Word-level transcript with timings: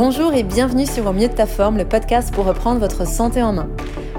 Bonjour 0.00 0.32
et 0.32 0.44
bienvenue 0.44 0.86
sur 0.86 1.06
Au 1.06 1.12
mieux 1.12 1.26
de 1.26 1.34
ta 1.34 1.44
forme, 1.44 1.76
le 1.76 1.84
podcast 1.84 2.32
pour 2.32 2.44
reprendre 2.44 2.78
votre 2.78 3.04
santé 3.04 3.42
en 3.42 3.52
main. 3.52 3.68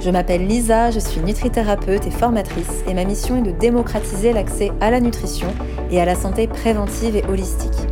Je 0.02 0.10
m'appelle 0.10 0.46
Lisa, 0.46 0.92
je 0.92 1.00
suis 1.00 1.22
nutrithérapeute 1.22 2.06
et 2.06 2.12
formatrice 2.12 2.84
et 2.86 2.94
ma 2.94 3.06
mission 3.06 3.38
est 3.38 3.48
de 3.48 3.58
démocratiser 3.58 4.34
l'accès 4.34 4.74
à 4.82 4.92
la 4.92 5.00
nutrition 5.00 5.48
et 5.90 6.02
à 6.02 6.04
la 6.04 6.16
santé 6.16 6.48
préventive 6.48 7.16
et 7.16 7.24
holistique. 7.30 7.88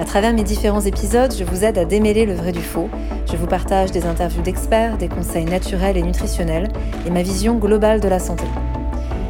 À 0.00 0.06
travers 0.06 0.32
mes 0.32 0.42
différents 0.42 0.80
épisodes, 0.80 1.34
je 1.38 1.44
vous 1.44 1.64
aide 1.64 1.76
à 1.76 1.84
démêler 1.84 2.24
le 2.24 2.32
vrai 2.32 2.50
du 2.50 2.62
faux. 2.62 2.88
Je 3.30 3.36
vous 3.36 3.46
partage 3.46 3.90
des 3.90 4.06
interviews 4.06 4.40
d'experts, 4.40 4.96
des 4.96 5.08
conseils 5.08 5.44
naturels 5.44 5.98
et 5.98 6.02
nutritionnels 6.02 6.72
et 7.06 7.10
ma 7.10 7.20
vision 7.20 7.56
globale 7.56 8.00
de 8.00 8.08
la 8.08 8.20
santé. 8.20 8.44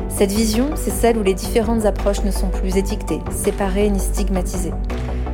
Cette 0.08 0.30
vision, 0.30 0.70
c'est 0.76 0.92
celle 0.92 1.18
où 1.18 1.24
les 1.24 1.34
différentes 1.34 1.84
approches 1.84 2.22
ne 2.22 2.30
sont 2.30 2.48
plus 2.48 2.76
étiquetées, 2.76 3.22
séparées 3.32 3.90
ni 3.90 3.98
stigmatisées. 3.98 4.70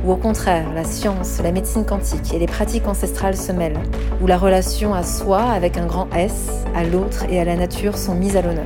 Au 0.09 0.15
contraire, 0.15 0.73
la 0.73 0.85
science, 0.85 1.39
la 1.43 1.51
médecine 1.51 1.85
quantique 1.85 2.33
et 2.33 2.39
les 2.39 2.47
pratiques 2.47 2.87
ancestrales 2.87 3.37
se 3.37 3.51
mêlent. 3.51 3.77
Où 4.23 4.25
la 4.25 4.39
relation 4.39 4.95
à 4.95 5.03
soi 5.03 5.39
avec 5.39 5.77
un 5.77 5.85
grand 5.85 6.07
S, 6.15 6.49
à 6.75 6.83
l'autre 6.83 7.25
et 7.29 7.39
à 7.39 7.45
la 7.45 7.55
nature 7.55 7.95
sont 7.95 8.15
mises 8.15 8.35
à 8.35 8.41
l'honneur. 8.41 8.65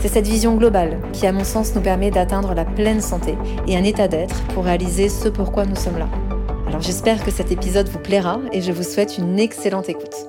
C'est 0.00 0.08
cette 0.08 0.26
vision 0.26 0.54
globale 0.56 0.98
qui, 1.14 1.26
à 1.26 1.32
mon 1.32 1.44
sens, 1.44 1.74
nous 1.74 1.80
permet 1.80 2.10
d'atteindre 2.10 2.52
la 2.52 2.66
pleine 2.66 3.00
santé 3.00 3.38
et 3.66 3.78
un 3.78 3.84
état 3.84 4.06
d'être 4.06 4.42
pour 4.48 4.64
réaliser 4.64 5.08
ce 5.08 5.30
pourquoi 5.30 5.64
nous 5.64 5.76
sommes 5.76 5.96
là. 5.96 6.08
Alors 6.66 6.82
j'espère 6.82 7.24
que 7.24 7.30
cet 7.30 7.50
épisode 7.50 7.88
vous 7.88 7.98
plaira 7.98 8.38
et 8.52 8.60
je 8.60 8.70
vous 8.70 8.82
souhaite 8.82 9.16
une 9.16 9.38
excellente 9.38 9.88
écoute. 9.88 10.27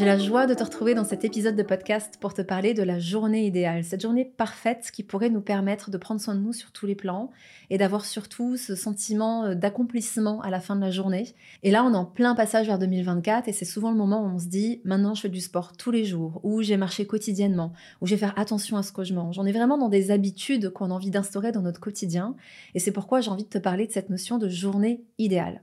J'ai 0.00 0.06
la 0.06 0.16
joie 0.16 0.46
de 0.46 0.54
te 0.54 0.64
retrouver 0.64 0.94
dans 0.94 1.04
cet 1.04 1.26
épisode 1.26 1.56
de 1.56 1.62
podcast 1.62 2.16
pour 2.18 2.32
te 2.32 2.40
parler 2.40 2.72
de 2.72 2.82
la 2.82 2.98
journée 2.98 3.44
idéale, 3.44 3.84
cette 3.84 4.00
journée 4.00 4.24
parfaite 4.24 4.90
qui 4.90 5.02
pourrait 5.02 5.28
nous 5.28 5.42
permettre 5.42 5.90
de 5.90 5.98
prendre 5.98 6.22
soin 6.22 6.34
de 6.34 6.40
nous 6.40 6.54
sur 6.54 6.72
tous 6.72 6.86
les 6.86 6.94
plans 6.94 7.30
et 7.68 7.76
d'avoir 7.76 8.06
surtout 8.06 8.56
ce 8.56 8.74
sentiment 8.74 9.44
euh, 9.44 9.54
d'accomplissement 9.54 10.40
à 10.40 10.48
la 10.48 10.58
fin 10.58 10.74
de 10.74 10.80
la 10.80 10.90
journée. 10.90 11.34
Et 11.62 11.70
là, 11.70 11.84
on 11.84 11.92
est 11.92 11.98
en 11.98 12.06
plein 12.06 12.34
passage 12.34 12.66
vers 12.66 12.78
2024 12.78 13.46
et 13.46 13.52
c'est 13.52 13.66
souvent 13.66 13.90
le 13.90 13.98
moment 13.98 14.22
où 14.24 14.28
on 14.28 14.38
se 14.38 14.46
dit 14.46 14.80
maintenant 14.84 15.12
je 15.12 15.20
fais 15.20 15.28
du 15.28 15.42
sport 15.42 15.76
tous 15.76 15.90
les 15.90 16.06
jours, 16.06 16.40
ou 16.44 16.62
j'ai 16.62 16.78
marché 16.78 17.06
quotidiennement, 17.06 17.74
ou 18.00 18.06
je 18.06 18.14
vais 18.14 18.20
faire 18.20 18.38
attention 18.38 18.78
à 18.78 18.82
ce 18.82 18.92
que 18.92 19.04
je 19.04 19.12
mange. 19.12 19.38
On 19.38 19.44
est 19.44 19.52
vraiment 19.52 19.76
dans 19.76 19.90
des 19.90 20.10
habitudes 20.10 20.70
qu'on 20.70 20.90
a 20.90 20.94
envie 20.94 21.10
d'instaurer 21.10 21.52
dans 21.52 21.60
notre 21.60 21.78
quotidien 21.78 22.36
et 22.74 22.78
c'est 22.78 22.92
pourquoi 22.92 23.20
j'ai 23.20 23.30
envie 23.30 23.44
de 23.44 23.50
te 23.50 23.58
parler 23.58 23.86
de 23.86 23.92
cette 23.92 24.08
notion 24.08 24.38
de 24.38 24.48
journée 24.48 25.04
idéale. 25.18 25.60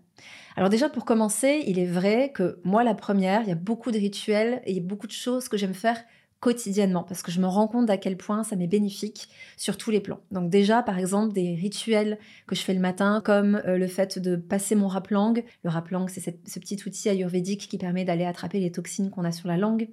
Alors 0.55 0.69
déjà 0.69 0.89
pour 0.89 1.05
commencer, 1.05 1.63
il 1.67 1.79
est 1.79 1.85
vrai 1.85 2.31
que 2.33 2.59
moi 2.63 2.83
la 2.83 2.95
première, 2.95 3.41
il 3.41 3.49
y 3.49 3.51
a 3.51 3.55
beaucoup 3.55 3.91
de 3.91 3.97
rituels 3.97 4.61
et 4.65 4.79
beaucoup 4.79 5.07
de 5.07 5.11
choses 5.11 5.49
que 5.49 5.57
j'aime 5.57 5.73
faire 5.73 5.97
quotidiennement 6.39 7.03
parce 7.03 7.23
que 7.23 7.31
je 7.31 7.41
me 7.41 7.47
rends 7.47 7.67
compte 7.67 7.89
à 7.89 7.97
quel 7.97 8.15
point 8.15 8.43
ça 8.43 8.55
m'est 8.55 8.67
bénéfique 8.67 9.29
sur 9.55 9.77
tous 9.77 9.89
les 9.89 9.99
plans. 9.99 10.19
Donc 10.31 10.49
déjà 10.49 10.83
par 10.83 10.99
exemple 10.99 11.33
des 11.33 11.55
rituels 11.55 12.19
que 12.45 12.55
je 12.55 12.61
fais 12.61 12.73
le 12.73 12.79
matin 12.79 13.21
comme 13.23 13.61
euh, 13.65 13.77
le 13.77 13.87
fait 13.87 14.19
de 14.19 14.35
passer 14.35 14.75
mon 14.75 14.87
rap 14.87 15.09
langue. 15.09 15.43
Le 15.63 15.69
rap 15.69 15.89
langue 15.89 16.09
c'est 16.09 16.21
ce 16.21 16.59
petit 16.59 16.79
outil 16.85 17.09
ayurvédique 17.09 17.67
qui 17.67 17.77
permet 17.77 18.05
d'aller 18.05 18.25
attraper 18.25 18.59
les 18.59 18.71
toxines 18.71 19.09
qu'on 19.09 19.23
a 19.23 19.31
sur 19.31 19.47
la 19.47 19.57
langue. 19.57 19.89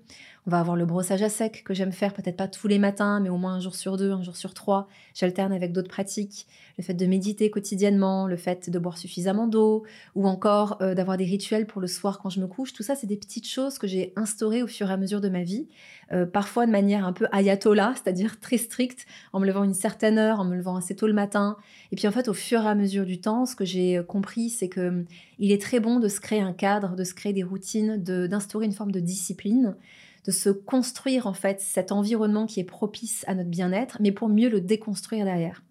On 0.46 0.50
va 0.50 0.60
avoir 0.60 0.76
le 0.76 0.84
brossage 0.84 1.22
à 1.22 1.30
sec 1.30 1.62
que 1.64 1.72
j'aime 1.72 1.92
faire 1.92 2.12
peut-être 2.12 2.36
pas 2.36 2.48
tous 2.48 2.68
les 2.68 2.78
matins 2.78 3.18
mais 3.20 3.30
au 3.30 3.38
moins 3.38 3.54
un 3.54 3.60
jour 3.60 3.74
sur 3.74 3.96
deux, 3.96 4.12
un 4.12 4.22
jour 4.22 4.36
sur 4.36 4.52
trois. 4.52 4.88
J'alterne 5.14 5.52
avec 5.52 5.72
d'autres 5.72 5.88
pratiques 5.88 6.46
le 6.76 6.82
fait 6.82 6.94
de 6.94 7.06
méditer 7.06 7.50
quotidiennement, 7.50 8.26
le 8.26 8.36
fait 8.36 8.68
de 8.68 8.78
boire 8.78 8.98
suffisamment 8.98 9.46
d'eau, 9.46 9.84
ou 10.14 10.26
encore 10.26 10.78
euh, 10.80 10.94
d'avoir 10.94 11.16
des 11.16 11.24
rituels 11.24 11.66
pour 11.66 11.80
le 11.80 11.86
soir 11.86 12.18
quand 12.18 12.30
je 12.30 12.40
me 12.40 12.46
couche. 12.46 12.72
Tout 12.72 12.82
ça, 12.82 12.94
c'est 12.94 13.06
des 13.06 13.16
petites 13.16 13.46
choses 13.46 13.78
que 13.78 13.86
j'ai 13.86 14.12
instaurées 14.16 14.62
au 14.62 14.66
fur 14.66 14.90
et 14.90 14.92
à 14.92 14.96
mesure 14.96 15.20
de 15.20 15.28
ma 15.28 15.42
vie, 15.42 15.68
euh, 16.12 16.26
parfois 16.26 16.66
de 16.66 16.72
manière 16.72 17.06
un 17.06 17.12
peu 17.12 17.26
ayatollah, 17.32 17.94
c'est-à-dire 17.94 18.40
très 18.40 18.58
stricte, 18.58 19.06
en 19.32 19.40
me 19.40 19.46
levant 19.46 19.64
une 19.64 19.74
certaine 19.74 20.18
heure, 20.18 20.40
en 20.40 20.44
me 20.44 20.56
levant 20.56 20.76
assez 20.76 20.96
tôt 20.96 21.06
le 21.06 21.12
matin. 21.12 21.56
Et 21.92 21.96
puis 21.96 22.08
en 22.08 22.12
fait, 22.12 22.28
au 22.28 22.34
fur 22.34 22.62
et 22.62 22.68
à 22.68 22.74
mesure 22.74 23.04
du 23.04 23.20
temps, 23.20 23.46
ce 23.46 23.54
que 23.54 23.64
j'ai 23.64 23.98
euh, 23.98 24.02
compris, 24.02 24.50
c'est 24.50 24.68
que 24.68 24.88
hum, 24.88 25.04
il 25.38 25.52
est 25.52 25.62
très 25.62 25.80
bon 25.80 26.00
de 26.00 26.08
se 26.08 26.20
créer 26.20 26.40
un 26.40 26.52
cadre, 26.52 26.96
de 26.96 27.04
se 27.04 27.14
créer 27.14 27.32
des 27.32 27.42
routines, 27.42 28.02
d'instaurer 28.02 28.66
une 28.66 28.72
forme 28.72 28.92
de 28.92 29.00
discipline 29.00 29.76
de 30.24 30.30
se 30.30 30.48
construire 30.48 31.26
en 31.26 31.34
fait 31.34 31.60
cet 31.60 31.92
environnement 31.92 32.46
qui 32.46 32.60
est 32.60 32.64
propice 32.64 33.24
à 33.26 33.34
notre 33.34 33.50
bien-être, 33.50 33.98
mais 34.00 34.12
pour 34.12 34.28
mieux 34.28 34.48
le 34.48 34.60
déconstruire 34.60 35.24
derrière. 35.24 35.62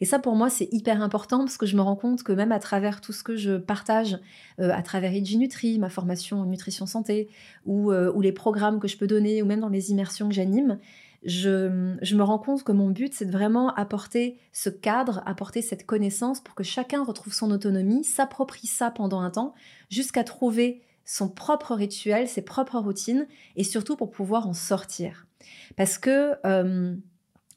Et 0.00 0.04
ça 0.04 0.18
pour 0.18 0.34
moi 0.34 0.48
c'est 0.48 0.68
hyper 0.72 1.02
important 1.02 1.40
parce 1.40 1.56
que 1.56 1.66
je 1.66 1.76
me 1.76 1.82
rends 1.82 1.96
compte 1.96 2.22
que 2.22 2.32
même 2.32 2.52
à 2.52 2.58
travers 2.58 3.00
tout 3.00 3.12
ce 3.12 3.22
que 3.22 3.36
je 3.36 3.56
partage, 3.56 4.18
euh, 4.60 4.70
à 4.72 4.82
travers 4.82 5.12
Nutri, 5.12 5.78
ma 5.78 5.90
formation 5.90 6.40
en 6.40 6.46
nutrition 6.46 6.86
santé, 6.86 7.28
ou, 7.66 7.92
euh, 7.92 8.10
ou 8.14 8.20
les 8.20 8.32
programmes 8.32 8.80
que 8.80 8.88
je 8.88 8.96
peux 8.96 9.06
donner, 9.06 9.42
ou 9.42 9.46
même 9.46 9.60
dans 9.60 9.68
les 9.68 9.90
immersions 9.90 10.28
que 10.28 10.34
j'anime, 10.34 10.78
je, 11.24 11.96
je, 12.00 12.16
me 12.16 12.22
rends 12.22 12.38
compte 12.38 12.62
que 12.62 12.70
mon 12.70 12.90
but, 12.90 13.12
c'est 13.12 13.24
de 13.24 13.32
vraiment 13.32 13.74
apporter 13.74 14.38
ce 14.52 14.70
cadre, 14.70 15.20
apporter 15.26 15.62
cette 15.62 15.84
connaissance 15.84 16.40
pour 16.40 16.54
que 16.54 16.62
chacun 16.62 17.02
retrouve 17.02 17.34
son 17.34 17.50
autonomie, 17.50 18.04
s'approprie 18.04 18.68
ça 18.68 18.92
pendant 18.92 19.20
un 19.20 19.30
temps, 19.30 19.54
jusqu'à 19.90 20.22
trouver 20.22 20.80
son 21.08 21.30
propre 21.30 21.74
rituel, 21.74 22.28
ses 22.28 22.42
propres 22.42 22.78
routines, 22.78 23.26
et 23.56 23.64
surtout 23.64 23.96
pour 23.96 24.10
pouvoir 24.10 24.46
en 24.46 24.52
sortir. 24.52 25.26
Parce 25.74 25.96
que 25.96 26.34
euh, 26.44 26.94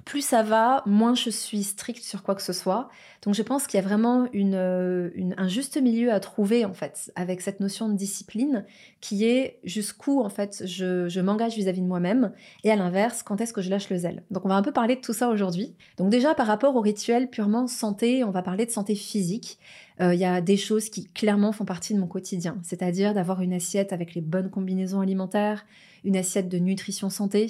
plus 0.05 0.25
ça 0.25 0.41
va, 0.41 0.83
moins 0.85 1.15
je 1.15 1.29
suis 1.29 1.63
stricte 1.63 2.01
sur 2.01 2.23
quoi 2.23 2.33
que 2.33 2.41
ce 2.41 2.53
soit. 2.53 2.87
Donc 3.23 3.35
je 3.35 3.41
pense 3.41 3.67
qu'il 3.67 3.77
y 3.77 3.83
a 3.83 3.85
vraiment 3.85 4.25
euh, 4.33 5.09
un 5.35 5.47
juste 5.49 5.79
milieu 5.81 6.13
à 6.13 6.21
trouver 6.21 6.63
en 6.63 6.73
fait 6.73 7.11
avec 7.15 7.41
cette 7.41 7.59
notion 7.59 7.89
de 7.89 7.95
discipline 7.95 8.65
qui 9.01 9.25
est 9.25 9.59
jusqu'où 9.65 10.21
en 10.21 10.29
fait 10.29 10.63
je, 10.65 11.19
m'engage 11.19 11.55
vis-à-vis 11.55 11.81
de 11.81 11.87
moi-même 11.87 12.31
et 12.63 12.71
à 12.71 12.77
l'inverse 12.77 13.21
quand 13.21 13.41
est-ce 13.41 13.51
que 13.51 13.61
je 13.61 13.69
lâche 13.69 13.89
le 13.89 13.97
zèle? 13.97 14.23
Donc 14.31 14.45
on 14.45 14.49
va 14.49 14.55
un 14.55 14.63
peu 14.63 14.71
parler 14.71 14.95
de 14.95 15.01
tout 15.01 15.13
ça 15.13 15.27
aujourd'hui. 15.27 15.75
Donc 15.97 16.09
déjà 16.09 16.33
par 16.35 16.47
rapport 16.47 16.75
au 16.77 16.81
rituel 16.81 17.29
purement 17.29 17.67
santé, 17.67 18.23
on 18.23 18.31
va 18.31 18.41
parler 18.41 18.65
de 18.65 18.71
santé 18.71 18.95
physique 18.95 19.59
il 20.01 20.07
euh, 20.07 20.15
y 20.15 20.25
a 20.25 20.41
des 20.41 20.57
choses 20.57 20.89
qui 20.89 21.05
clairement 21.05 21.51
font 21.51 21.65
partie 21.65 21.93
de 21.93 21.99
mon 21.99 22.07
quotidien, 22.07 22.57
c'est-à-dire 22.63 23.13
d'avoir 23.13 23.41
une 23.41 23.53
assiette 23.53 23.93
avec 23.93 24.15
les 24.15 24.21
bonnes 24.21 24.49
combinaisons 24.49 24.99
alimentaires, 24.99 25.63
une 26.03 26.17
assiette 26.17 26.49
de 26.49 26.57
nutrition 26.57 27.11
santé, 27.11 27.47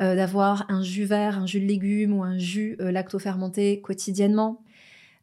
euh, 0.00 0.16
d'avoir 0.16 0.66
un 0.68 0.82
jus 0.82 1.04
vert, 1.04 1.38
un 1.38 1.46
jus 1.46 1.60
de 1.60 1.66
légumes 1.66 2.12
ou 2.12 2.24
un 2.24 2.36
jus 2.36 2.76
euh, 2.80 2.90
lacto-fermenté 2.90 3.80
quotidiennement, 3.80 4.60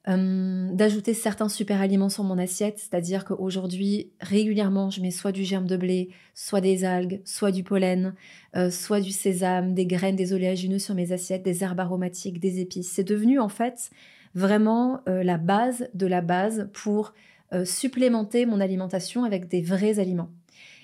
d'ajouter 0.08 1.14
certains 1.14 1.48
super 1.48 1.80
aliments 1.80 2.09
sur 2.09 2.24
mon 2.24 2.40
assiette, 2.40 2.80
c'est-à-dire 2.80 3.24
qu'aujourd'hui, 3.24 4.09
régulièrement, 4.20 4.90
je 4.90 5.00
mets 5.00 5.12
soit 5.12 5.32
du 5.32 5.44
germe 5.44 5.68
de 5.68 5.78
blé, 5.78 6.09
soit 6.34 6.59
des 6.59 6.86
algues, 6.86 7.22
soit 7.24 7.52
du 7.52 7.64
pollen, 7.64 8.16
soit 8.72 9.00
du 9.00 9.12
sésame, 9.12 9.76
des 9.76 9.86
graines, 9.86 10.16
des 10.16 10.34
oléagineux 10.34 10.80
sur 10.80 10.96
mes 10.96 11.12
assiettes, 11.12 11.44
des 11.44 11.64
herbes 11.64 11.82
aromatiques, 11.82 12.40
des 12.40 12.59
épices. 12.59 12.92
C'est 12.92 13.03
devenu 13.03 13.40
en 13.40 13.48
fait 13.48 13.92
vraiment 14.36 15.02
euh, 15.08 15.24
la 15.24 15.38
base 15.38 15.90
de 15.94 16.08
la 16.08 16.22
base 16.22 16.69
pour 16.74 17.14
euh, 17.53 17.66
supplémenter 17.66 18.46
mon 18.46 18.59
alimentation 18.59 19.24
avec 19.24 19.47
des 19.47 19.62
vrais 19.62 20.00
aliments. 20.00 20.30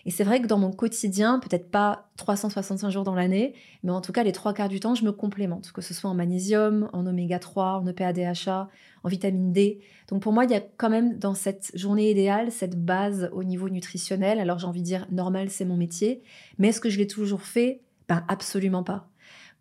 Et 0.05 0.09
c'est 0.09 0.23
vrai 0.23 0.41
que 0.41 0.47
dans 0.47 0.57
mon 0.57 0.71
quotidien, 0.71 1.39
peut-être 1.39 1.69
pas 1.69 2.09
365 2.15 2.89
jours 2.89 3.03
dans 3.03 3.13
l'année, 3.13 3.53
mais 3.83 3.91
en 3.91 3.99
tout 3.99 4.13
cas 4.13 4.23
les 4.23 4.31
trois 4.31 4.53
quarts 4.53 4.69
du 4.69 4.79
temps, 4.79 4.95
je 4.95 5.03
me 5.03 5.11
complémente, 5.11 5.73
que 5.73 5.81
ce 5.81 5.93
soit 5.93 6.09
en 6.09 6.13
magnésium, 6.13 6.89
en 6.93 7.05
oméga 7.05 7.39
3, 7.39 7.81
en 7.81 7.87
EPA-DHA, 7.87 8.69
en 9.03 9.09
vitamine 9.09 9.51
D. 9.51 9.81
Donc 10.07 10.21
pour 10.21 10.31
moi, 10.31 10.45
il 10.45 10.51
y 10.51 10.55
a 10.55 10.61
quand 10.61 10.89
même 10.89 11.17
dans 11.17 11.33
cette 11.33 11.71
journée 11.73 12.09
idéale 12.09 12.51
cette 12.51 12.81
base 12.81 13.29
au 13.33 13.43
niveau 13.43 13.67
nutritionnel. 13.67 14.39
Alors 14.39 14.59
j'ai 14.59 14.67
envie 14.67 14.81
de 14.81 14.85
dire 14.85 15.07
normal, 15.11 15.49
c'est 15.49 15.65
mon 15.65 15.75
métier, 15.75 16.21
mais 16.57 16.69
est-ce 16.69 16.79
que 16.79 16.89
je 16.89 16.97
l'ai 16.97 17.07
toujours 17.07 17.41
fait? 17.41 17.81
Ben 18.07 18.23
absolument 18.29 18.83
pas 18.83 19.09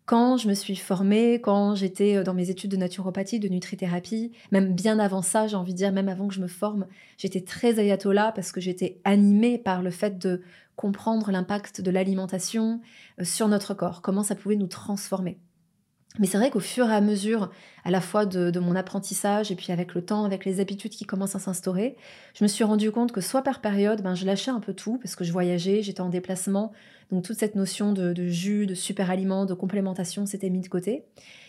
quand 0.07 0.37
je 0.37 0.47
me 0.47 0.53
suis 0.53 0.77
formée, 0.77 1.41
quand 1.41 1.75
j'étais 1.75 2.15
euh, 2.15 2.23
dans 2.23 2.33
mes 2.33 2.49
études 2.49 2.71
de 2.71 2.77
naturopathie, 2.77 3.39
de 3.39 3.49
nutrithérapie, 3.49 4.31
même 4.51 4.73
bien 4.73 4.97
avant 4.99 5.21
ça, 5.21 5.47
j'ai 5.47 5.57
envie 5.57 5.73
de 5.73 5.77
dire, 5.77 5.91
même 5.91 6.07
avant 6.07 6.29
que 6.29 6.33
je 6.33 6.39
me 6.39 6.47
forme, 6.47 6.87
j'étais 7.17 7.41
très 7.41 7.77
ayatollah 7.77 8.31
parce 8.31 8.51
que 8.53 8.61
j'étais 8.61 8.99
animée 9.03 9.57
par 9.59 9.83
le 9.83 9.91
fait 9.91 10.17
de 10.17 10.41
comprendre 10.77 11.29
l'impact 11.29 11.81
de 11.81 11.91
l'alimentation 11.91 12.79
euh, 13.19 13.25
sur 13.25 13.49
notre 13.49 13.73
corps, 13.73 14.01
comment 14.01 14.23
ça 14.23 14.33
pouvait 14.33 14.55
nous 14.55 14.67
transformer. 14.67 15.39
Mais 16.19 16.25
c'est 16.25 16.37
vrai 16.37 16.49
qu'au 16.49 16.61
fur 16.61 16.89
et 16.89 16.95
à 16.95 17.01
mesure, 17.01 17.51
à 17.83 17.91
la 17.91 18.01
fois 18.01 18.25
de, 18.25 18.57
mon 18.59 18.75
apprentissage 18.75 19.51
et 19.51 19.55
puis 19.55 19.71
avec 19.71 19.93
le 19.93 20.03
temps, 20.03 20.23
avec 20.23 20.45
les 20.45 20.59
habitudes 20.61 20.93
qui 20.93 21.05
commencent 21.05 21.35
à 21.35 21.39
s'instaurer, 21.39 21.95
je 22.33 22.43
me 22.43 22.47
suis 22.47 22.63
rendu 22.63 22.91
compte 22.91 23.11
que 23.11 23.21
soit 23.21 23.43
par 23.43 23.61
période, 23.61 24.01
ben, 24.01 24.15
je 24.15 24.25
lâchais 24.25 24.51
un 24.51 24.61
peu 24.61 24.73
tout 24.73 24.97
parce 24.97 25.15
que 25.15 25.23
je 25.23 25.31
voyageais, 25.31 25.83
j'étais 25.83 26.01
en 26.01 26.09
déplacement, 26.09 26.71
donc 27.11 27.23
toute 27.23 27.39
cette 27.39 27.55
notion 27.55 27.93
de, 27.93 28.13
jus, 28.27 28.65
de 28.65 28.75
super 28.75 29.09
aliments, 29.09 29.45
de 29.45 29.53
complémentation 29.53 30.25
s'était 30.25 30.49
mis 30.49 30.59
de 30.59 30.67
côté. 30.67 31.05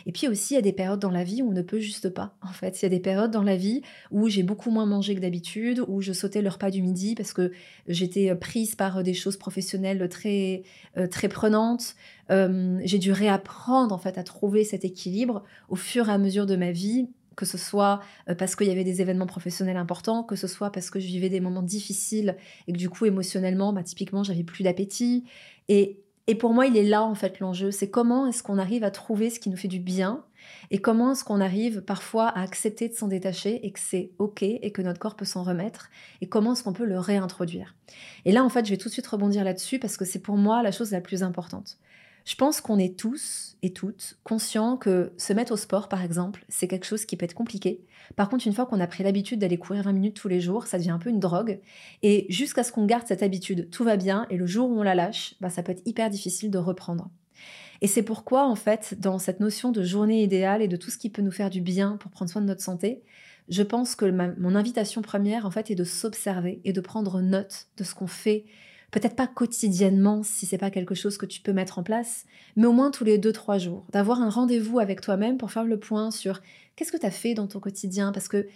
Et 0.06 0.12
puis 0.12 0.28
aussi, 0.28 0.54
il 0.54 0.56
y 0.56 0.58
a 0.58 0.62
des 0.62 0.72
périodes 0.72 1.00
dans 1.00 1.10
la 1.10 1.24
vie 1.24 1.42
où 1.42 1.48
on 1.48 1.52
ne 1.52 1.62
peut 1.62 1.80
juste 1.80 2.08
pas. 2.10 2.36
En 2.42 2.52
fait, 2.52 2.80
il 2.80 2.84
y 2.84 2.86
a 2.86 2.88
des 2.88 3.00
périodes 3.00 3.32
dans 3.32 3.42
la 3.42 3.56
vie 3.56 3.82
où 4.12 4.28
j'ai 4.28 4.44
beaucoup 4.44 4.70
moins 4.70 4.86
mangé 4.86 5.16
que 5.16 5.20
d'habitude, 5.20 5.82
où 5.88 6.00
je 6.00 6.12
sautais 6.12 6.42
le 6.42 6.48
repas 6.48 6.70
du 6.70 6.80
midi 6.80 7.16
parce 7.16 7.32
que 7.32 7.50
j'étais 7.88 8.34
prise 8.36 8.76
par 8.76 9.02
des 9.02 9.14
choses 9.14 9.36
professionnelles 9.36 10.08
très, 10.08 10.62
euh, 10.96 11.08
très 11.08 11.28
prenantes. 11.28 11.96
Euh, 12.30 12.78
j'ai 12.84 12.98
dû 12.98 13.10
réapprendre 13.10 13.94
en 13.94 13.98
fait 13.98 14.16
à 14.16 14.22
trouver 14.22 14.62
cet 14.62 14.84
équilibre 14.84 15.42
au 15.68 15.76
fur 15.76 16.08
et 16.08 16.12
à 16.12 16.18
mesure 16.18 16.46
de 16.46 16.54
ma 16.54 16.70
vie 16.70 17.08
que 17.38 17.46
ce 17.46 17.56
soit 17.56 18.00
euh, 18.28 18.34
parce 18.34 18.56
qu'il 18.56 18.66
y 18.66 18.70
avait 18.70 18.84
des 18.84 19.00
événements 19.00 19.26
professionnels 19.26 19.76
importants, 19.76 20.24
que 20.24 20.34
ce 20.34 20.48
soit 20.48 20.70
parce 20.70 20.90
que 20.90 20.98
je 20.98 21.06
vivais 21.06 21.28
des 21.28 21.40
moments 21.40 21.62
difficiles 21.62 22.36
et 22.66 22.72
que 22.72 22.76
du 22.76 22.90
coup 22.90 23.06
émotionnellement, 23.06 23.72
bah, 23.72 23.84
typiquement, 23.84 24.24
j'avais 24.24 24.42
plus 24.42 24.64
d'appétit. 24.64 25.24
Et, 25.68 26.00
et 26.26 26.34
pour 26.34 26.52
moi, 26.52 26.66
il 26.66 26.76
est 26.76 26.82
là 26.82 27.04
en 27.04 27.14
fait 27.14 27.38
l'enjeu, 27.38 27.70
c'est 27.70 27.88
comment 27.88 28.26
est-ce 28.26 28.42
qu'on 28.42 28.58
arrive 28.58 28.82
à 28.82 28.90
trouver 28.90 29.30
ce 29.30 29.38
qui 29.38 29.50
nous 29.50 29.56
fait 29.56 29.68
du 29.68 29.78
bien 29.78 30.24
et 30.70 30.78
comment 30.78 31.12
est-ce 31.12 31.24
qu'on 31.24 31.40
arrive 31.40 31.82
parfois 31.82 32.28
à 32.28 32.42
accepter 32.42 32.88
de 32.88 32.94
s'en 32.94 33.06
détacher 33.06 33.64
et 33.66 33.70
que 33.70 33.80
c'est 33.80 34.10
ok 34.18 34.42
et 34.42 34.72
que 34.72 34.82
notre 34.82 34.98
corps 34.98 35.16
peut 35.16 35.24
s'en 35.24 35.42
remettre 35.42 35.90
et 36.20 36.28
comment 36.28 36.52
est-ce 36.52 36.64
qu'on 36.64 36.72
peut 36.72 36.86
le 36.86 36.98
réintroduire. 36.98 37.76
Et 38.24 38.32
là, 38.32 38.44
en 38.44 38.48
fait, 38.48 38.64
je 38.64 38.70
vais 38.70 38.76
tout 38.76 38.88
de 38.88 38.92
suite 38.92 39.06
rebondir 39.06 39.44
là-dessus 39.44 39.78
parce 39.78 39.96
que 39.96 40.04
c'est 40.04 40.20
pour 40.20 40.36
moi 40.36 40.62
la 40.62 40.72
chose 40.72 40.90
la 40.90 41.00
plus 41.00 41.22
importante. 41.22 41.78
Je 42.24 42.34
pense 42.34 42.60
qu'on 42.60 42.78
est 42.78 42.98
tous 42.98 43.56
et 43.62 43.72
toutes 43.72 44.18
conscients 44.22 44.76
que 44.76 45.12
se 45.16 45.32
mettre 45.32 45.52
au 45.52 45.56
sport, 45.56 45.88
par 45.88 46.02
exemple, 46.02 46.44
c'est 46.48 46.68
quelque 46.68 46.86
chose 46.86 47.06
qui 47.06 47.16
peut 47.16 47.24
être 47.24 47.34
compliqué. 47.34 47.80
Par 48.16 48.28
contre, 48.28 48.46
une 48.46 48.52
fois 48.52 48.66
qu'on 48.66 48.80
a 48.80 48.86
pris 48.86 49.02
l'habitude 49.02 49.40
d'aller 49.40 49.58
courir 49.58 49.82
20 49.84 49.92
minutes 49.92 50.16
tous 50.16 50.28
les 50.28 50.40
jours, 50.40 50.66
ça 50.66 50.78
devient 50.78 50.90
un 50.90 50.98
peu 50.98 51.10
une 51.10 51.20
drogue. 51.20 51.60
Et 52.02 52.26
jusqu'à 52.28 52.64
ce 52.64 52.72
qu'on 52.72 52.86
garde 52.86 53.06
cette 53.06 53.22
habitude, 53.22 53.70
tout 53.70 53.84
va 53.84 53.96
bien. 53.96 54.26
Et 54.30 54.36
le 54.36 54.46
jour 54.46 54.68
où 54.70 54.78
on 54.78 54.82
la 54.82 54.94
lâche, 54.94 55.34
bah, 55.40 55.50
ça 55.50 55.62
peut 55.62 55.72
être 55.72 55.86
hyper 55.86 56.10
difficile 56.10 56.50
de 56.50 56.58
reprendre. 56.58 57.10
Et 57.80 57.86
c'est 57.86 58.02
pourquoi, 58.02 58.46
en 58.46 58.56
fait, 58.56 58.96
dans 58.98 59.18
cette 59.18 59.40
notion 59.40 59.70
de 59.70 59.82
journée 59.82 60.22
idéale 60.22 60.62
et 60.62 60.68
de 60.68 60.76
tout 60.76 60.90
ce 60.90 60.98
qui 60.98 61.10
peut 61.10 61.22
nous 61.22 61.30
faire 61.30 61.50
du 61.50 61.60
bien 61.60 61.96
pour 61.96 62.10
prendre 62.10 62.30
soin 62.30 62.42
de 62.42 62.46
notre 62.46 62.62
santé, 62.62 63.02
je 63.48 63.62
pense 63.62 63.94
que 63.94 64.04
mon 64.38 64.54
invitation 64.54 65.00
première, 65.00 65.46
en 65.46 65.50
fait, 65.50 65.70
est 65.70 65.74
de 65.74 65.84
s'observer 65.84 66.60
et 66.64 66.72
de 66.72 66.80
prendre 66.80 67.20
note 67.22 67.68
de 67.76 67.84
ce 67.84 67.94
qu'on 67.94 68.06
fait 68.06 68.44
peut-être 68.90 69.16
pas 69.16 69.26
quotidiennement 69.26 70.22
si 70.22 70.46
c'est 70.46 70.58
pas 70.58 70.70
quelque 70.70 70.94
chose 70.94 71.18
que 71.18 71.26
tu 71.26 71.40
peux 71.40 71.52
mettre 71.52 71.78
en 71.78 71.82
place, 71.82 72.24
mais 72.56 72.66
au 72.66 72.72
moins 72.72 72.90
tous 72.90 73.04
les 73.04 73.18
deux, 73.18 73.32
trois 73.32 73.58
jours, 73.58 73.84
d'avoir 73.92 74.22
un 74.22 74.30
rendez-vous 74.30 74.78
avec 74.78 75.00
toi-même 75.00 75.38
pour 75.38 75.52
faire 75.52 75.64
le 75.64 75.78
point 75.78 76.10
sur 76.10 76.40
qu'est-ce 76.76 76.92
que 76.92 76.96
tu 76.96 77.06
as 77.06 77.10
fait 77.10 77.34
dans 77.34 77.46
ton 77.46 77.60
quotidien, 77.60 78.12
parce 78.12 78.28
que 78.28 78.46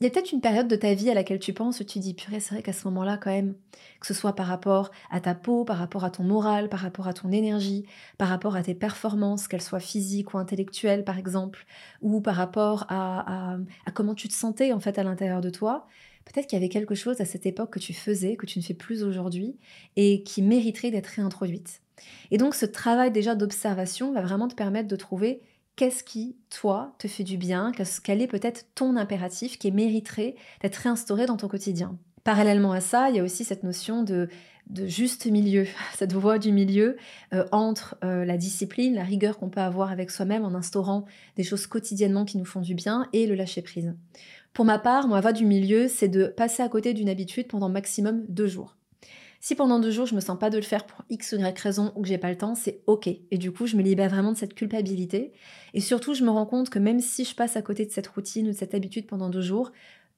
il 0.00 0.04
y 0.04 0.06
a 0.06 0.10
peut-être 0.10 0.30
une 0.30 0.40
période 0.40 0.68
de 0.68 0.76
ta 0.76 0.94
vie 0.94 1.10
à 1.10 1.14
laquelle 1.14 1.40
tu 1.40 1.52
penses 1.52 1.82
tu 1.84 1.98
dis, 1.98 2.14
purée, 2.14 2.38
c'est 2.38 2.54
vrai 2.54 2.62
qu'à 2.62 2.72
ce 2.72 2.86
moment-là, 2.86 3.18
quand 3.20 3.32
même, 3.32 3.56
que 3.98 4.06
ce 4.06 4.14
soit 4.14 4.32
par 4.32 4.46
rapport 4.46 4.92
à 5.10 5.20
ta 5.20 5.34
peau, 5.34 5.64
par 5.64 5.76
rapport 5.76 6.04
à 6.04 6.10
ton 6.10 6.22
moral, 6.22 6.68
par 6.68 6.78
rapport 6.78 7.08
à 7.08 7.12
ton 7.12 7.32
énergie, 7.32 7.84
par 8.16 8.28
rapport 8.28 8.54
à 8.54 8.62
tes 8.62 8.76
performances, 8.76 9.48
qu'elles 9.48 9.60
soient 9.60 9.80
physiques 9.80 10.34
ou 10.34 10.38
intellectuelles, 10.38 11.02
par 11.02 11.18
exemple, 11.18 11.66
ou 12.00 12.20
par 12.20 12.36
rapport 12.36 12.86
à 12.88 13.56
comment 13.92 14.14
tu 14.14 14.28
te 14.28 14.34
sentais, 14.34 14.72
en 14.72 14.78
fait, 14.78 15.00
à 15.00 15.02
l'intérieur 15.02 15.40
de 15.40 15.50
toi, 15.50 15.88
peut-être 16.28 16.46
qu'il 16.46 16.58
y 16.58 16.62
avait 16.62 16.68
quelque 16.68 16.94
chose 16.94 17.20
à 17.20 17.24
cette 17.24 17.46
époque 17.46 17.72
que 17.72 17.78
tu 17.78 17.94
faisais, 17.94 18.36
que 18.36 18.46
tu 18.46 18.58
ne 18.58 18.64
fais 18.64 18.74
plus 18.74 19.02
aujourd'hui, 19.02 19.56
et 19.96 20.22
qui 20.22 20.42
mériterait 20.42 20.90
d'être 20.90 21.06
réintroduite. 21.06 21.80
Et 22.30 22.38
donc, 22.38 22.54
ce 22.54 22.66
travail 22.66 23.10
déjà 23.10 23.34
d'observation 23.34 24.12
va 24.12 24.20
vraiment 24.20 24.48
te 24.48 24.54
permettre 24.54 24.88
de 24.88 24.96
trouver 24.96 25.40
qu'est-ce 25.76 26.04
qui, 26.04 26.36
toi, 26.50 26.94
te 26.98 27.08
fait 27.08 27.24
du 27.24 27.36
bien, 27.36 27.72
quel 28.02 28.20
est 28.20 28.26
peut-être 28.26 28.66
ton 28.74 28.96
impératif 28.96 29.58
qui 29.58 29.72
mériterait 29.72 30.34
d'être 30.60 30.76
réinstauré 30.76 31.26
dans 31.26 31.36
ton 31.36 31.48
quotidien. 31.48 31.96
Parallèlement 32.24 32.72
à 32.72 32.80
ça, 32.80 33.10
il 33.10 33.16
y 33.16 33.20
a 33.20 33.22
aussi 33.22 33.44
cette 33.44 33.62
notion 33.62 34.02
de, 34.02 34.28
juste 34.74 35.26
milieu, 35.26 35.66
cette 35.94 36.12
voie 36.12 36.38
du 36.38 36.52
milieu 36.52 36.96
euh, 37.32 37.46
entre 37.52 37.96
euh, 38.04 38.24
la 38.24 38.36
discipline, 38.36 38.94
la 38.94 39.04
rigueur 39.04 39.38
qu'on 39.38 39.48
peut 39.48 39.60
avoir 39.60 39.90
avec 39.90 40.10
soi-même 40.10 40.44
en 40.44 40.54
instaurant 40.54 41.04
des 41.36 41.44
choses 41.44 41.66
quotidiennement 41.66 42.24
qui 42.24 42.38
nous 42.38 42.44
font 42.44 42.60
du 42.60 42.74
bien 42.74 43.06
et 43.12 43.26
le 43.26 43.34
lâcher 43.34 43.62
prise. 43.62 43.94
Pour 44.58 44.64
ma 44.64 44.80
part, 44.80 45.06
ma 45.06 45.20
voie 45.20 45.32
du 45.32 45.46
milieu, 45.46 45.86
c'est 45.86 46.08
de 46.08 46.26
passer 46.26 46.64
à 46.64 46.68
côté 46.68 46.92
d'une 46.92 47.08
habitude 47.08 47.46
pendant 47.46 47.68
maximum 47.68 48.24
deux 48.28 48.48
jours. 48.48 48.76
Si 49.38 49.54
pendant 49.54 49.78
deux 49.78 49.92
jours, 49.92 50.06
je 50.06 50.16
me 50.16 50.20
sens 50.20 50.36
pas 50.36 50.50
de 50.50 50.56
le 50.56 50.64
faire 50.64 50.84
pour 50.84 51.04
X 51.10 51.32
ou 51.32 51.36
Y 51.36 51.56
raison 51.60 51.92
ou 51.94 52.02
que 52.02 52.08
j'ai 52.08 52.18
pas 52.18 52.30
le 52.30 52.36
temps, 52.36 52.56
c'est 52.56 52.82
ok. 52.88 53.06
Et 53.06 53.38
du 53.38 53.52
coup, 53.52 53.68
je 53.68 53.76
me 53.76 53.82
libère 53.82 54.10
vraiment 54.10 54.32
de 54.32 54.36
cette 54.36 54.54
culpabilité. 54.54 55.32
Et 55.74 55.80
surtout, 55.80 56.12
je 56.12 56.24
me 56.24 56.30
rends 56.30 56.44
compte 56.44 56.70
que 56.70 56.80
même 56.80 56.98
si 56.98 57.24
je 57.24 57.36
passe 57.36 57.56
à 57.56 57.62
côté 57.62 57.86
de 57.86 57.92
cette 57.92 58.08
routine 58.08 58.48
ou 58.48 58.50
de 58.50 58.56
cette 58.56 58.74
habitude 58.74 59.06
pendant 59.06 59.28
deux 59.28 59.42
jours, 59.42 59.70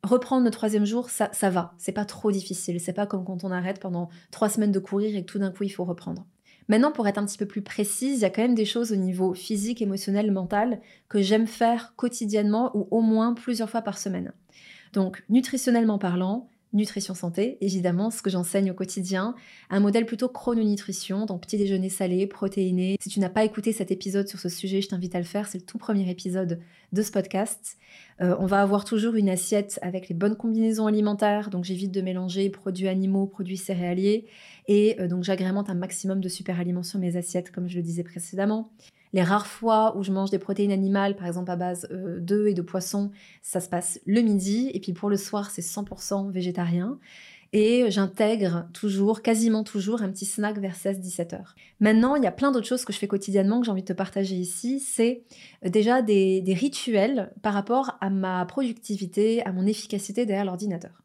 reprendre 0.02 0.42
le 0.42 0.50
troisième 0.50 0.86
jour, 0.86 1.10
ça, 1.10 1.28
ça 1.34 1.50
va. 1.50 1.74
C'est 1.76 1.92
pas 1.92 2.06
trop 2.06 2.32
difficile. 2.32 2.80
C'est 2.80 2.94
pas 2.94 3.06
comme 3.06 3.26
quand 3.26 3.44
on 3.44 3.50
arrête 3.50 3.78
pendant 3.78 4.08
trois 4.30 4.48
semaines 4.48 4.72
de 4.72 4.78
courir 4.78 5.14
et 5.14 5.20
que 5.20 5.30
tout 5.30 5.38
d'un 5.38 5.50
coup, 5.50 5.64
il 5.64 5.68
faut 5.68 5.84
reprendre. 5.84 6.24
Maintenant, 6.70 6.92
pour 6.92 7.08
être 7.08 7.18
un 7.18 7.26
petit 7.26 7.36
peu 7.36 7.46
plus 7.46 7.62
précise, 7.62 8.18
il 8.18 8.22
y 8.22 8.24
a 8.24 8.30
quand 8.30 8.42
même 8.42 8.54
des 8.54 8.64
choses 8.64 8.92
au 8.92 8.96
niveau 8.96 9.34
physique, 9.34 9.82
émotionnel, 9.82 10.30
mental 10.30 10.80
que 11.08 11.20
j'aime 11.20 11.48
faire 11.48 11.94
quotidiennement 11.96 12.70
ou 12.76 12.86
au 12.92 13.00
moins 13.00 13.34
plusieurs 13.34 13.68
fois 13.68 13.82
par 13.82 13.98
semaine. 13.98 14.32
Donc, 14.92 15.24
nutritionnellement 15.28 15.98
parlant, 15.98 16.46
nutrition 16.72 17.14
santé, 17.14 17.58
évidemment, 17.60 18.10
ce 18.10 18.22
que 18.22 18.30
j'enseigne 18.30 18.70
au 18.70 18.74
quotidien, 18.74 19.34
un 19.70 19.80
modèle 19.80 20.06
plutôt 20.06 20.28
chrononutrition, 20.28 21.26
donc 21.26 21.42
petit 21.42 21.56
déjeuner 21.56 21.88
salé, 21.88 22.26
protéiné. 22.26 22.96
Si 23.00 23.08
tu 23.08 23.20
n'as 23.20 23.28
pas 23.28 23.44
écouté 23.44 23.72
cet 23.72 23.90
épisode 23.90 24.28
sur 24.28 24.38
ce 24.38 24.48
sujet, 24.48 24.80
je 24.80 24.88
t'invite 24.88 25.14
à 25.14 25.18
le 25.18 25.24
faire, 25.24 25.48
c'est 25.48 25.58
le 25.58 25.64
tout 25.64 25.78
premier 25.78 26.08
épisode 26.08 26.60
de 26.92 27.02
ce 27.02 27.10
podcast. 27.10 27.76
Euh, 28.20 28.36
on 28.38 28.46
va 28.46 28.62
avoir 28.62 28.84
toujours 28.84 29.14
une 29.14 29.28
assiette 29.28 29.78
avec 29.82 30.08
les 30.08 30.14
bonnes 30.14 30.36
combinaisons 30.36 30.86
alimentaires, 30.86 31.50
donc 31.50 31.64
j'évite 31.64 31.92
de 31.92 32.00
mélanger 32.00 32.50
produits 32.50 32.88
animaux, 32.88 33.26
produits 33.26 33.56
céréaliers, 33.56 34.26
et 34.68 34.96
euh, 35.00 35.08
donc 35.08 35.24
j'agrémente 35.24 35.70
un 35.70 35.74
maximum 35.74 36.20
de 36.20 36.28
super 36.28 36.60
aliments 36.60 36.82
sur 36.82 37.00
mes 37.00 37.16
assiettes, 37.16 37.50
comme 37.50 37.68
je 37.68 37.76
le 37.76 37.82
disais 37.82 38.04
précédemment. 38.04 38.70
Les 39.12 39.22
rares 39.22 39.46
fois 39.46 39.96
où 39.96 40.02
je 40.02 40.12
mange 40.12 40.30
des 40.30 40.38
protéines 40.38 40.72
animales, 40.72 41.16
par 41.16 41.26
exemple 41.26 41.50
à 41.50 41.56
base 41.56 41.88
euh, 41.90 42.20
d'œufs 42.20 42.48
et 42.48 42.54
de 42.54 42.62
poissons, 42.62 43.10
ça 43.42 43.60
se 43.60 43.68
passe 43.68 44.00
le 44.06 44.20
midi. 44.20 44.70
Et 44.72 44.80
puis 44.80 44.92
pour 44.92 45.10
le 45.10 45.16
soir, 45.16 45.50
c'est 45.50 45.62
100% 45.62 46.30
végétarien. 46.30 46.98
Et 47.52 47.90
j'intègre 47.90 48.68
toujours, 48.72 49.22
quasiment 49.22 49.64
toujours, 49.64 50.02
un 50.02 50.10
petit 50.10 50.24
snack 50.24 50.58
vers 50.58 50.76
16-17 50.76 51.34
heures. 51.34 51.56
Maintenant, 51.80 52.14
il 52.14 52.22
y 52.22 52.26
a 52.28 52.30
plein 52.30 52.52
d'autres 52.52 52.66
choses 52.66 52.84
que 52.84 52.92
je 52.92 52.98
fais 52.98 53.08
quotidiennement 53.08 53.58
que 53.58 53.66
j'ai 53.66 53.72
envie 53.72 53.82
de 53.82 53.88
te 53.88 53.92
partager 53.92 54.36
ici. 54.36 54.78
C'est 54.78 55.24
euh, 55.64 55.68
déjà 55.68 56.02
des, 56.02 56.40
des 56.42 56.54
rituels 56.54 57.32
par 57.42 57.52
rapport 57.52 57.98
à 58.00 58.08
ma 58.10 58.44
productivité, 58.46 59.44
à 59.44 59.52
mon 59.52 59.66
efficacité 59.66 60.26
derrière 60.26 60.44
l'ordinateur. 60.44 61.02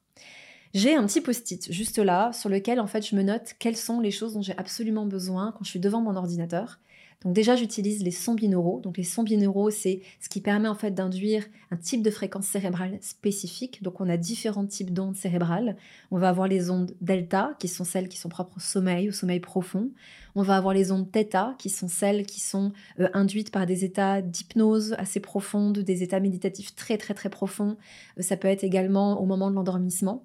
J'ai 0.76 0.94
un 0.94 1.06
petit 1.06 1.22
post-it 1.22 1.72
juste 1.72 2.00
là 2.00 2.34
sur 2.34 2.50
lequel 2.50 2.82
en 2.82 2.86
fait 2.86 3.08
je 3.08 3.16
me 3.16 3.24
note 3.24 3.56
quelles 3.60 3.78
sont 3.78 4.02
les 4.02 4.12
choses 4.12 4.34
dont 4.34 4.42
j'ai 4.42 4.58
absolument 4.58 5.06
besoin 5.06 5.54
quand 5.54 5.64
je 5.64 5.70
suis 5.70 5.80
devant 5.80 6.02
mon 6.02 6.18
ordinateur. 6.18 6.80
Déjà, 7.26 7.56
j'utilise 7.56 8.04
les 8.04 8.12
sons 8.12 8.36
binauraux. 8.36 8.82
Donc 8.82 8.98
les 8.98 9.04
sons 9.04 9.24
binauraux, 9.24 9.72
c'est 9.72 10.02
ce 10.20 10.30
qui 10.30 10.42
permet 10.42 10.68
en 10.68 10.76
fait 10.76 10.92
d'induire 10.92 11.44
un 11.72 11.76
type 11.76 12.04
de 12.04 12.12
fréquence 12.12 12.46
cérébrale 12.46 13.00
spécifique. 13.02 13.82
Donc 13.82 14.00
on 14.00 14.08
a 14.10 14.16
différents 14.16 14.68
types 14.68 14.94
d'ondes 14.94 15.16
cérébrales. 15.16 15.76
On 16.12 16.20
va 16.20 16.30
avoir 16.30 16.48
les 16.48 16.70
ondes 16.70 16.96
delta, 17.02 17.56
qui 17.58 17.68
sont 17.68 17.84
celles 17.84 18.10
qui 18.10 18.18
sont 18.18 18.30
propres 18.30 18.58
au 18.58 18.60
sommeil, 18.60 19.10
au 19.10 19.12
sommeil 19.12 19.40
profond. 19.40 19.90
On 20.36 20.44
va 20.44 20.56
avoir 20.56 20.76
les 20.76 20.92
ondes 20.92 21.12
theta, 21.12 21.56
qui 21.58 21.72
sont 21.72 21.88
celles 21.88 22.28
qui 22.28 22.40
sont 22.40 22.74
euh, 23.00 23.10
induites 23.14 23.50
par 23.50 23.66
des 23.66 23.86
états 23.86 24.22
d'hypnose 24.22 24.94
assez 25.00 25.20
profondes, 25.20 25.80
des 25.80 26.04
états 26.04 26.20
méditatifs 26.20 26.76
très 26.76 27.00
très 27.00 27.16
très 27.16 27.30
profonds. 27.30 27.76
Euh, 28.20 28.22
ça 28.22 28.38
peut 28.38 28.50
être 28.50 28.64
également 28.64 29.20
au 29.20 29.26
moment 29.26 29.50
de 29.50 29.56
l'endormissement. 29.56 30.24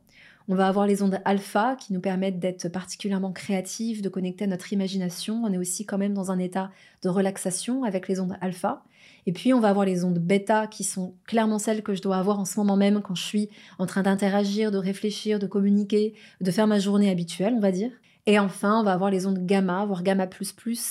On 0.53 0.57
va 0.57 0.67
avoir 0.67 0.85
les 0.85 1.01
ondes 1.05 1.21
alpha 1.25 1.77
qui 1.77 1.93
nous 1.93 2.01
permettent 2.01 2.41
d'être 2.41 2.69
particulièrement 2.69 3.31
créatifs, 3.31 4.03
de 4.03 4.09
connecter 4.09 4.47
à 4.47 4.49
notre 4.49 4.73
imagination. 4.73 5.41
On 5.45 5.53
est 5.53 5.57
aussi 5.57 5.87
quand 5.87 5.97
même 5.97 6.13
dans 6.13 6.33
un 6.33 6.41
état 6.41 6.73
de 7.05 7.09
relaxation 7.09 7.85
avec 7.85 8.09
les 8.09 8.19
ondes 8.19 8.37
alpha. 8.41 8.83
Et 9.27 9.33
puis 9.33 9.55
on 9.55 9.61
va 9.61 9.69
avoir 9.69 9.87
les 9.87 10.03
ondes 10.03 10.19
bêta 10.19 10.67
qui 10.67 10.83
sont 10.83 11.15
clairement 11.25 11.61
celles 11.61 11.85
que 11.85 11.95
je 11.95 12.03
dois 12.03 12.17
avoir 12.17 12.41
en 12.41 12.45
ce 12.45 12.59
moment 12.59 12.77
même 12.77 13.01
quand 13.01 13.15
je 13.15 13.23
suis 13.23 13.49
en 13.79 13.87
train 13.87 14.03
d'interagir, 14.03 14.73
de 14.73 14.79
réfléchir, 14.79 15.39
de 15.39 15.47
communiquer, 15.47 16.15
de 16.41 16.51
faire 16.51 16.67
ma 16.67 16.81
journée 16.81 17.13
habituelle, 17.13 17.55
on 17.57 17.61
va 17.61 17.71
dire. 17.71 17.93
Et 18.27 18.39
enfin, 18.39 18.81
on 18.81 18.85
va 18.85 18.93
avoir 18.93 19.11
les 19.11 19.27
ondes 19.27 19.45
gamma, 19.47 19.85
voire 19.87 20.03
gamma++, 20.03 20.29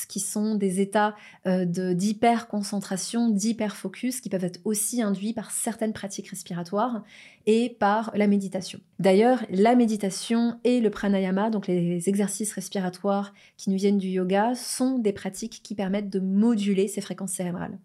qui 0.08 0.20
sont 0.20 0.56
des 0.56 0.82
états 0.82 1.16
euh, 1.48 1.66
d'hyper-concentration, 1.66 3.30
d'hyper-focus, 3.30 4.22
qui 4.22 4.30
peuvent 4.30 4.44
être 4.44 4.60
aussi 4.66 5.02
induits 5.02 5.34
par 5.34 5.52
certaines 5.52 5.94
pratiques 5.94 6.30
respiratoires 6.30 7.04
et 7.46 7.76
par 7.80 8.12
la 8.16 8.28
méditation. 8.28 8.80
D'ailleurs, 9.00 9.44
la 9.50 9.76
méditation 9.76 10.60
et 10.64 10.82
le 10.82 10.90
pranayama, 10.90 11.50
donc 11.50 11.68
les 11.68 12.10
exercices 12.10 12.54
respiratoires 12.54 13.34
qui 13.58 13.70
nous 13.70 13.78
viennent 13.78 13.98
du 13.98 14.10
yoga, 14.10 14.56
sont 14.56 14.98
des 14.98 15.14
pratiques 15.14 15.62
qui 15.64 15.76
permettent 15.76 16.10
de 16.10 16.20
moduler 16.20 16.88
ces 16.88 17.02
fréquences 17.02 17.34
cérébrales. 17.34 17.78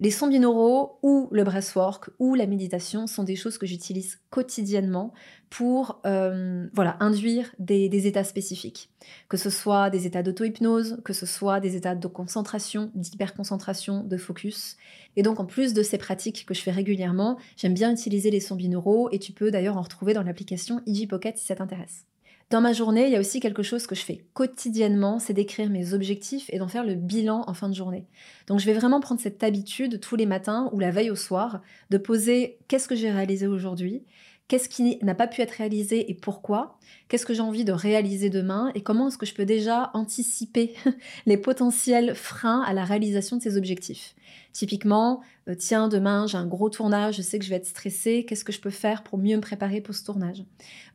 Les 0.00 0.12
sons 0.12 0.28
binauraux 0.28 1.00
ou 1.02 1.28
le 1.32 1.42
breathwork 1.42 2.10
ou 2.20 2.36
la 2.36 2.46
méditation 2.46 3.08
sont 3.08 3.24
des 3.24 3.34
choses 3.34 3.58
que 3.58 3.66
j'utilise 3.66 4.20
quotidiennement 4.30 5.12
pour 5.50 6.00
euh, 6.06 6.68
induire 7.00 7.52
des, 7.58 8.06
états 8.06 8.22
spécifiques, 8.22 8.90
que 9.28 9.36
ce 9.36 9.50
soit 9.50 9.90
des 9.90 10.06
états 10.06 10.22
d'auto-hypnose, 10.22 11.00
que 11.04 11.12
ce 11.12 11.26
soit 11.26 11.58
des 11.58 11.74
états 11.74 11.96
de 11.96 12.06
concentration, 12.06 12.92
d'hyperconcentration, 12.94 14.04
de 14.04 14.16
focus. 14.16 14.76
Et 15.16 15.22
donc 15.22 15.40
en 15.40 15.46
plus 15.46 15.74
de 15.74 15.82
ces 15.82 15.98
pratiques 15.98 16.46
que 16.46 16.54
je 16.54 16.60
fais 16.60 16.70
régulièrement, 16.70 17.36
j'aime 17.56 17.74
bien 17.74 17.90
utiliser 17.90 18.30
les 18.30 18.40
sons 18.40 18.54
binauraux 18.54 19.08
et 19.10 19.18
tu 19.18 19.32
peux 19.32 19.50
d'ailleurs 19.50 19.78
en 19.78 19.82
retrouver 19.82 20.14
dans 20.14 20.22
l'application 20.22 20.80
EG 20.86 21.08
Pocket 21.08 21.38
si 21.38 21.46
ça 21.46 21.56
t'intéresse. 21.56 22.06
Dans 22.50 22.62
ma 22.62 22.72
journée, 22.72 23.04
il 23.04 23.12
y 23.12 23.16
a 23.16 23.20
aussi 23.20 23.40
quelque 23.40 23.62
chose 23.62 23.86
que 23.86 23.94
je 23.94 24.00
fais 24.00 24.24
quotidiennement, 24.32 25.18
c'est 25.18 25.34
d'écrire 25.34 25.68
mes 25.68 25.92
objectifs 25.92 26.48
et 26.50 26.58
d'en 26.58 26.68
faire 26.68 26.84
le 26.84 26.94
bilan 26.94 27.44
en 27.46 27.52
fin 27.52 27.68
de 27.68 27.74
journée. 27.74 28.06
Donc 28.46 28.58
je 28.58 28.64
vais 28.64 28.72
vraiment 28.72 29.00
prendre 29.00 29.20
cette 29.20 29.42
habitude 29.42 30.00
tous 30.00 30.16
les 30.16 30.24
matins 30.24 30.70
ou 30.72 30.78
la 30.78 30.90
veille 30.90 31.10
au 31.10 31.16
soir 31.16 31.60
de 31.90 31.98
poser 31.98 32.58
qu'est-ce 32.66 32.88
que 32.88 32.96
j'ai 32.96 33.10
réalisé 33.10 33.46
aujourd'hui, 33.46 34.02
qu'est-ce 34.48 34.70
qui 34.70 34.98
n'a 35.02 35.14
pas 35.14 35.26
pu 35.26 35.42
être 35.42 35.52
réalisé 35.52 36.10
et 36.10 36.14
pourquoi, 36.14 36.78
qu'est-ce 37.08 37.26
que 37.26 37.34
j'ai 37.34 37.42
envie 37.42 37.66
de 37.66 37.72
réaliser 37.72 38.30
demain 38.30 38.72
et 38.74 38.80
comment 38.80 39.08
est-ce 39.08 39.18
que 39.18 39.26
je 39.26 39.34
peux 39.34 39.44
déjà 39.44 39.90
anticiper 39.92 40.72
les 41.26 41.36
potentiels 41.36 42.14
freins 42.14 42.62
à 42.62 42.72
la 42.72 42.84
réalisation 42.84 43.36
de 43.36 43.42
ces 43.42 43.58
objectifs. 43.58 44.14
Typiquement, 44.52 45.20
euh, 45.48 45.54
tiens, 45.54 45.88
demain 45.88 46.26
j'ai 46.26 46.36
un 46.36 46.46
gros 46.46 46.68
tournage, 46.68 47.16
je 47.16 47.22
sais 47.22 47.38
que 47.38 47.44
je 47.44 47.50
vais 47.50 47.56
être 47.56 47.66
stressée, 47.66 48.24
qu'est-ce 48.26 48.44
que 48.44 48.52
je 48.52 48.60
peux 48.60 48.70
faire 48.70 49.02
pour 49.02 49.18
mieux 49.18 49.36
me 49.36 49.40
préparer 49.40 49.80
pour 49.80 49.94
ce 49.94 50.04
tournage? 50.04 50.40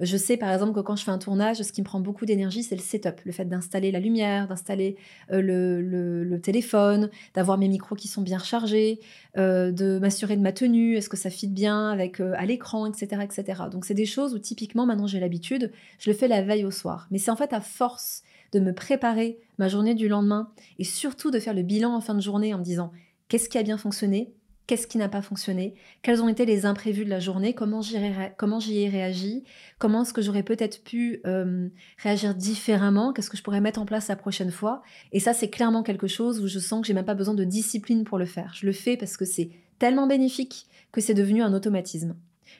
Euh, 0.01 0.05
Je 0.05 0.17
sais 0.17 0.37
par 0.37 0.51
exemple 0.51 0.73
que 0.73 0.81
quand 0.81 0.95
je 0.95 1.03
fais 1.03 1.11
un 1.11 1.17
tournage, 1.17 1.61
ce 1.61 1.71
qui 1.71 1.81
me 1.81 1.85
prend 1.85 1.99
beaucoup 1.99 2.25
d'énergie, 2.25 2.63
c'est 2.63 2.75
le 2.75 2.81
setup, 2.81 3.21
le 3.23 3.31
fait 3.31 3.45
d'installer 3.45 3.91
la 3.91 3.99
lumière, 3.99 4.47
d'installer 4.47 4.97
euh, 5.31 5.41
le, 5.41 6.39
téléphone, 6.41 7.09
d'avoir 7.35 7.57
mes 7.57 7.69
micros 7.69 7.95
qui 7.95 8.07
sont 8.07 8.21
bien 8.21 8.37
rechargés, 8.37 8.99
de 9.37 9.99
m'assurer 9.99 10.35
de 10.35 10.41
ma 10.41 10.51
tenue, 10.51 10.97
est-ce 10.97 11.07
que 11.07 11.15
ça 11.15 11.29
fit 11.29 11.47
bien 11.47 11.89
avec 11.89 12.19
à 12.19 12.45
l'écran, 12.45 12.85
etc., 12.85 13.21
etc. 13.23 13.63
Donc 13.71 13.85
c'est 13.85 13.93
des 13.93 14.05
choses 14.05 14.33
où 14.33 14.39
typiquement 14.39 14.85
maintenant 14.85 15.07
j'ai 15.07 15.21
l'habitude, 15.21 15.71
je 15.99 16.09
le 16.09 16.15
fais 16.15 16.27
la 16.27 16.41
veille 16.41 16.65
au 16.65 16.71
soir. 16.71 17.07
Mais 17.11 17.17
c'est 17.17 17.31
en 17.31 17.35
fait 17.37 17.53
à 17.53 17.61
force 17.61 18.23
de 18.51 18.59
me 18.59 18.73
préparer 18.73 19.39
ma 19.57 19.67
journée 19.67 19.95
du 19.95 20.07
lendemain 20.07 20.49
et 20.79 20.83
surtout 20.83 21.31
de 21.31 21.39
faire 21.39 21.53
le 21.53 21.63
bilan 21.63 21.93
en 21.95 22.01
fin 22.01 22.15
de 22.15 22.21
journée 22.21 22.53
en 22.53 22.59
me 22.59 22.63
disant 22.63 22.91
qu'est-ce 23.33 23.49
qui 23.49 23.57
a 23.57 23.63
bien 23.63 23.79
fonctionné, 23.79 24.31
qu'est-ce 24.67 24.85
qui 24.85 24.99
n'a 24.99 25.09
pas 25.09 25.23
fonctionné, 25.23 25.73
quels 26.03 26.21
ont 26.21 26.29
été 26.29 26.45
les 26.45 26.67
imprévus 26.67 27.03
de 27.03 27.09
la 27.09 27.19
journée, 27.19 27.55
comment 27.55 27.81
j'y 27.81 27.95
ai 27.97 28.89
réagi, 28.89 29.43
comment 29.79 30.03
est-ce 30.03 30.13
que 30.13 30.21
j'aurais 30.21 30.43
peut-être 30.43 30.83
pu 30.83 31.19
euh, 31.25 31.67
réagir 31.97 32.35
différemment, 32.35 33.11
qu'est-ce 33.11 33.31
que 33.31 33.37
je 33.37 33.41
pourrais 33.41 33.59
mettre 33.59 33.81
en 33.81 33.87
place 33.87 34.07
la 34.07 34.15
prochaine 34.15 34.51
fois. 34.51 34.83
Et 35.13 35.19
ça, 35.19 35.33
c'est 35.33 35.49
clairement 35.49 35.81
quelque 35.81 36.05
chose 36.05 36.41
où 36.41 36.47
je 36.47 36.59
sens 36.59 36.81
que 36.81 36.85
j'ai 36.85 36.93
même 36.93 37.05
pas 37.05 37.15
besoin 37.15 37.33
de 37.33 37.43
discipline 37.43 38.03
pour 38.03 38.19
le 38.19 38.25
faire. 38.25 38.53
Je 38.53 38.67
le 38.67 38.71
fais 38.71 38.97
parce 38.97 39.17
que 39.17 39.25
c'est 39.25 39.49
tellement 39.79 40.05
bénéfique 40.05 40.67
que 40.91 41.01
c'est 41.01 41.15
devenu 41.15 41.41
un 41.41 41.55
automatisme. 41.55 42.15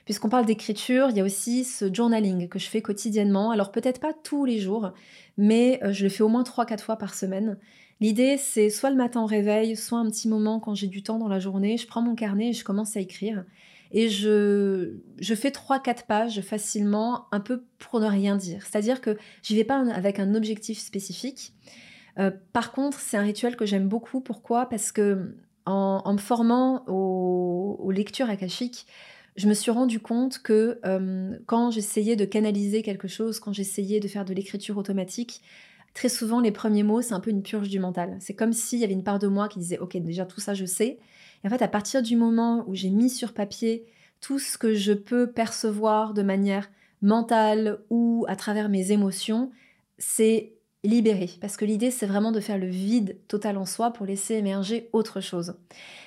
Puisqu'on 0.06 0.30
parle 0.30 0.46
d'écriture, 0.46 1.08
il 1.10 1.18
y 1.18 1.22
a 1.22 1.24
aussi 1.24 1.64
ce 1.64 1.94
journaling 1.94 2.50
que 2.50 2.60
je 2.60 2.68
fais 2.68 2.82
quotidiennement. 2.82 3.52
Alors 3.52 3.72
peut-être 3.72 4.02
pas 4.02 4.14
tous 4.14 4.44
les 4.44 4.60
jours, 4.60 4.92
mais 5.38 5.80
euh, 5.84 5.94
je 5.94 6.04
le 6.04 6.10
fais 6.10 6.24
au 6.24 6.28
moins 6.28 6.44
3-4 6.44 6.80
fois 6.82 6.98
par 6.98 7.14
semaine. 7.14 7.58
L'idée, 8.02 8.38
c'est 8.38 8.70
soit 8.70 8.90
le 8.90 8.98
matin 8.98 9.22
au 9.22 9.26
réveil, 9.26 9.78
soit 9.78 10.00
un 10.00 10.10
petit 10.10 10.28
moment 10.28 10.60
quand 10.60 10.76
j'ai 10.76 10.88
du 10.88 11.04
temps 11.04 11.20
dans 11.20 11.30
la 11.30 11.40
journée, 11.40 11.78
je 11.78 11.88
prends 11.88 12.02
mon 12.02 12.16
carnet 12.16 12.50
et 12.50 12.54
je 12.54 12.66
commence 12.66 12.98
à 12.98 13.00
écrire. 13.00 13.46
Et 13.92 14.10
je, 14.10 14.96
je 15.20 15.36
fais 15.36 15.52
3-4 15.52 16.06
pages 16.06 16.42
facilement, 16.42 17.28
un 17.32 17.40
peu 17.40 17.64
pour 17.78 18.00
ne 18.00 18.08
rien 18.08 18.36
dire. 18.36 18.64
C'est-à-dire 18.64 19.00
que 19.00 19.18
j'y 19.44 19.56
vais 19.56 19.64
pas 19.64 19.86
avec 19.94 20.20
un 20.20 20.36
objectif 20.36 20.80
spécifique. 20.80 21.54
Euh, 22.20 22.32
par 22.52 22.72
contre, 22.72 23.00
c'est 23.00 23.18
un 23.18 23.22
rituel 23.22 23.56
que 23.56 23.66
j'aime 23.66 23.88
beaucoup. 23.88 24.20
Pourquoi? 24.20 24.68
Parce 24.68 24.92
que 24.92 25.36
en, 25.66 26.12
me 26.12 26.18
formant 26.18 26.84
aux, 26.88 27.78
aux 27.80 27.92
lectures 27.92 28.30
akashiques, 28.30 28.86
je 29.36 29.48
me 29.48 29.54
suis 29.54 29.72
rendu 29.72 30.00
compte 30.00 30.40
que 30.40 30.80
euh, 30.86 31.38
quand 31.46 31.72
j'essayais 31.72 32.16
de 32.16 32.26
canaliser 32.26 32.82
quelque 32.84 33.08
chose, 33.08 33.40
quand 33.40 33.54
j'essayais 33.54 34.00
de 34.00 34.08
faire 34.08 34.26
de 34.26 34.34
l'écriture 34.34 34.78
automatique, 34.78 35.42
très 35.94 36.10
souvent 36.10 36.40
les 36.40 36.52
premiers 36.52 36.84
mots, 36.84 37.02
c'est 37.02 37.14
un 37.14 37.20
peu 37.20 37.32
une 37.32 37.44
purge 37.44 37.70
du 37.70 37.80
mental. 37.80 38.18
C'est 38.20 38.36
comme 38.36 38.54
s'il 38.54 38.80
y 38.80 38.84
avait 38.84 38.94
une 38.94 39.04
part 39.04 39.20
de 39.20 39.28
moi 39.28 39.48
qui 39.48 39.60
disait 39.60 39.80
Ok, 39.80 39.98
déjà 39.98 40.26
tout 40.26 40.40
ça 40.40 40.54
je 40.54 40.66
sais. 40.66 41.00
Et 41.44 41.48
en 41.48 41.50
fait, 41.50 41.62
à 41.62 41.68
partir 41.68 42.02
du 42.02 42.16
moment 42.16 42.64
où 42.68 42.76
j'ai 42.76 42.90
mis 42.90 43.10
sur 43.10 43.34
papier 43.34 43.86
tout 44.22 44.40
ce 44.40 44.58
que 44.58 44.74
je 44.74 44.94
peux 44.94 45.32
percevoir 45.32 46.14
de 46.14 46.22
manière 46.22 46.70
mentale 47.02 47.80
ou 47.90 48.26
à 48.30 48.36
travers 48.36 48.70
mes 48.70 48.92
émotions, 48.92 49.52
c'est 49.98 50.54
libéré. 50.84 51.30
Parce 51.42 51.58
que 51.58 51.66
l'idée, 51.66 51.92
c'est 51.92 52.06
vraiment 52.06 52.32
de 52.32 52.40
faire 52.40 52.58
le 52.58 52.68
vide 52.68 53.18
total 53.28 53.58
en 53.58 53.66
soi 53.66 53.92
pour 53.92 54.06
laisser 54.06 54.36
émerger 54.36 54.90
autre 54.94 55.22
chose. 55.22 55.56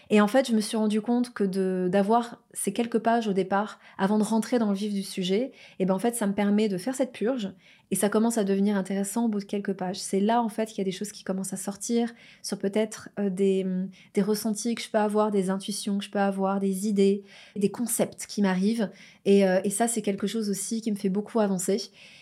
Et 0.09 0.21
en 0.21 0.29
fait, 0.29 0.49
je 0.49 0.55
me 0.55 0.61
suis 0.61 0.77
rendu 0.77 1.01
compte 1.01 1.35
que 1.35 1.89
d'avoir 1.89 2.41
ces 2.53 2.73
quelques 2.73 2.99
pages 2.99 3.27
au 3.27 3.33
départ, 3.33 3.81
avant 3.99 4.19
de 4.19 4.23
rentrer 4.23 4.59
dans 4.59 4.71
le 4.71 4.77
vif 4.77 4.95
du 4.95 5.03
sujet, 5.03 5.47
et 5.47 5.53
eh 5.81 5.87
ben 5.87 5.95
en 5.95 5.99
fait, 5.99 6.15
ça 6.15 6.27
me 6.27 6.33
permet 6.33 6.69
de 6.69 6.79
faire 6.79 6.95
cette 6.95 7.13
purge 7.13 7.51
et 7.91 7.97
ça 7.97 8.09
commence 8.09 8.39
à 8.39 8.45
devenir 8.45 8.77
intéressant 8.77 9.27
au 9.27 9.29
bout 9.29 9.41
de 9.41 9.45
quelques 9.45 9.73
pages. 9.73 9.99
C'est 9.99 10.21
là 10.21 10.43
en 10.43 10.49
fait 10.49 10.67
qu'il 10.67 10.79
y 10.79 10.81
a 10.81 10.85
des 10.85 10.93
choses 10.93 11.13
qui 11.13 11.25
commencent 11.25 11.53
à 11.53 11.57
sortir 11.57 12.13
sur 12.43 12.59
peut-être 12.59 13.09
euh, 13.19 13.31
des, 13.31 13.67
des 14.15 14.23
ressentis 14.23 14.75
que 14.75 14.83
je 14.83 14.91
peux 14.91 14.99
avoir, 14.99 15.31
des 15.31 15.51
intuitions 15.51 15.99
que 15.99 16.05
je 16.05 16.11
peux 16.11 16.21
avoir, 16.21 16.61
des 16.61 16.89
idées, 16.89 17.25
des 17.57 17.71
concepts 17.71 18.27
qui 18.27 18.43
m'arrivent. 18.43 18.91
Et, 19.25 19.47
euh, 19.47 19.61
et 19.65 19.71
ça, 19.71 19.89
c'est 19.89 20.03
quelque 20.03 20.27
chose 20.27 20.51
aussi 20.51 20.81
qui 20.81 20.91
me 20.91 20.97
fait 20.97 21.09
beaucoup 21.09 21.41
avancer. 21.41 21.81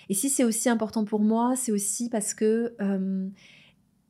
Et 0.09 0.15
si 0.15 0.29
c'est 0.29 0.45
aussi 0.45 0.69
important 0.69 1.05
pour 1.05 1.21
moi, 1.21 1.55
c'est 1.57 1.73
aussi 1.73 2.09
parce 2.09 2.35
que 2.35 2.75
euh, 2.81 3.27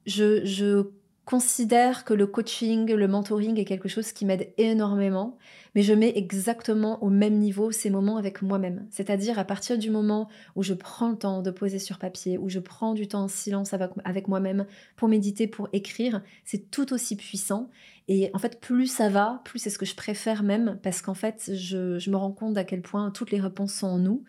je 0.07 0.85
considère 1.25 2.05
que 2.05 2.15
le 2.15 2.27
coaching, 2.27 2.93
le 2.93 3.09
mentoring 3.09 3.59
est 3.59 3.65
quelque 3.65 3.89
chose 3.89 4.13
qui 4.13 4.25
m'aide 4.25 4.53
énormément, 4.59 5.39
mais 5.75 5.83
je 5.83 5.93
mets 5.93 6.13
exactement 6.17 7.03
au 7.03 7.11
même 7.11 7.39
niveau 7.39 7.71
ces 7.73 7.91
moments 7.91 8.17
avec 8.17 8.43
moi-même. 8.43 8.87
C'est-à-dire 8.91 9.39
à 9.39 9.45
partir 9.45 9.79
du 9.79 9.91
moment 9.91 10.29
où 10.57 10.63
je 10.63 10.75
prends 10.75 11.11
le 11.11 11.17
temps 11.17 11.43
de 11.43 11.51
poser 11.51 11.79
sur 11.79 11.99
papier, 11.99 12.39
où 12.39 12.49
je 12.49 12.59
prends 12.59 12.95
du 12.95 13.09
temps 13.09 13.25
en 13.25 13.29
silence 13.29 13.75
avec, 13.75 14.29
moi-même 14.29 14.67
pour 14.97 15.09
méditer, 15.09 15.47
pour 15.47 15.69
écrire, 15.73 16.23
c'est 16.45 16.71
tout 16.71 16.93
aussi 16.93 17.17
puissant. 17.17 17.71
Et 18.07 18.31
en 18.35 18.39
fait, 18.39 18.61
plus 18.61 18.87
ça 18.87 19.09
va, 19.09 19.41
plus 19.45 19.59
c'est 19.59 19.71
ce 19.71 19.79
que 19.79 19.87
je 19.87 19.95
préfère 19.95 20.43
même, 20.43 20.79
parce 20.83 21.01
qu'en 21.01 21.15
fait, 21.15 21.51
je, 21.55 22.11
me 22.11 22.17
rends 22.17 22.33
compte 22.33 22.59
à 22.59 22.65
quel 22.65 22.83
point 22.83 23.11
toutes 23.11 23.31
les 23.31 23.41
réponses 23.41 23.73
sont 23.73 23.87
en 23.87 23.99
nous. 23.99 24.25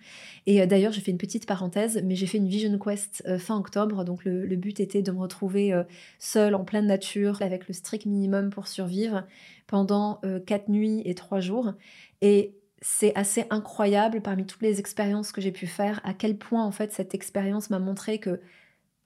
Et 0.46 0.62
euh, 0.62 0.66
d'ailleurs, 0.66 0.94
j'ai 0.94 1.02
fait 1.02 1.12
une 1.12 1.18
petite 1.18 1.46
parenthèse, 1.46 2.02
mais 2.06 2.16
j'ai 2.16 2.26
fait 2.26 2.38
une 2.38 2.48
Vision 2.48 2.80
Quest 2.80 3.22
euh, 3.28 3.38
fin 3.38 3.58
octobre, 3.58 4.06
donc 4.06 4.24
le, 4.24 4.56
but 4.56 4.80
était 4.80 5.02
de 5.02 5.12
me 5.12 5.20
retrouver 5.20 5.74
euh, 5.74 5.84
seule 6.20 6.56
en 6.56 6.64
pleine 6.64 6.88
nature, 6.88 7.42
avec 7.42 7.68
le 7.68 7.74
strict 7.74 8.06
minimum 8.06 8.50
pour 8.50 8.68
survivre, 8.68 9.26
pendant 9.68 10.22
quatre 10.46 10.70
nuits 10.70 11.02
et 11.06 11.16
jours. 11.42 11.74
Et 12.22 12.56
c'est 12.82 13.16
assez 13.16 13.46
incroyable 13.50 14.22
parmi 14.22 14.46
toutes 14.46 14.62
les 14.62 14.80
expériences 14.80 15.32
que 15.32 15.42
j'ai 15.42 15.52
pu 15.52 15.68
faire, 15.68 16.02
à 16.04 16.14
quel 16.14 16.38
point 16.38 16.64
en 16.64 16.72
fait 16.72 16.92
cette 16.94 17.16
expérience 17.16 17.70
m'a 17.70 17.80
montré 17.80 18.20
que 18.20 18.40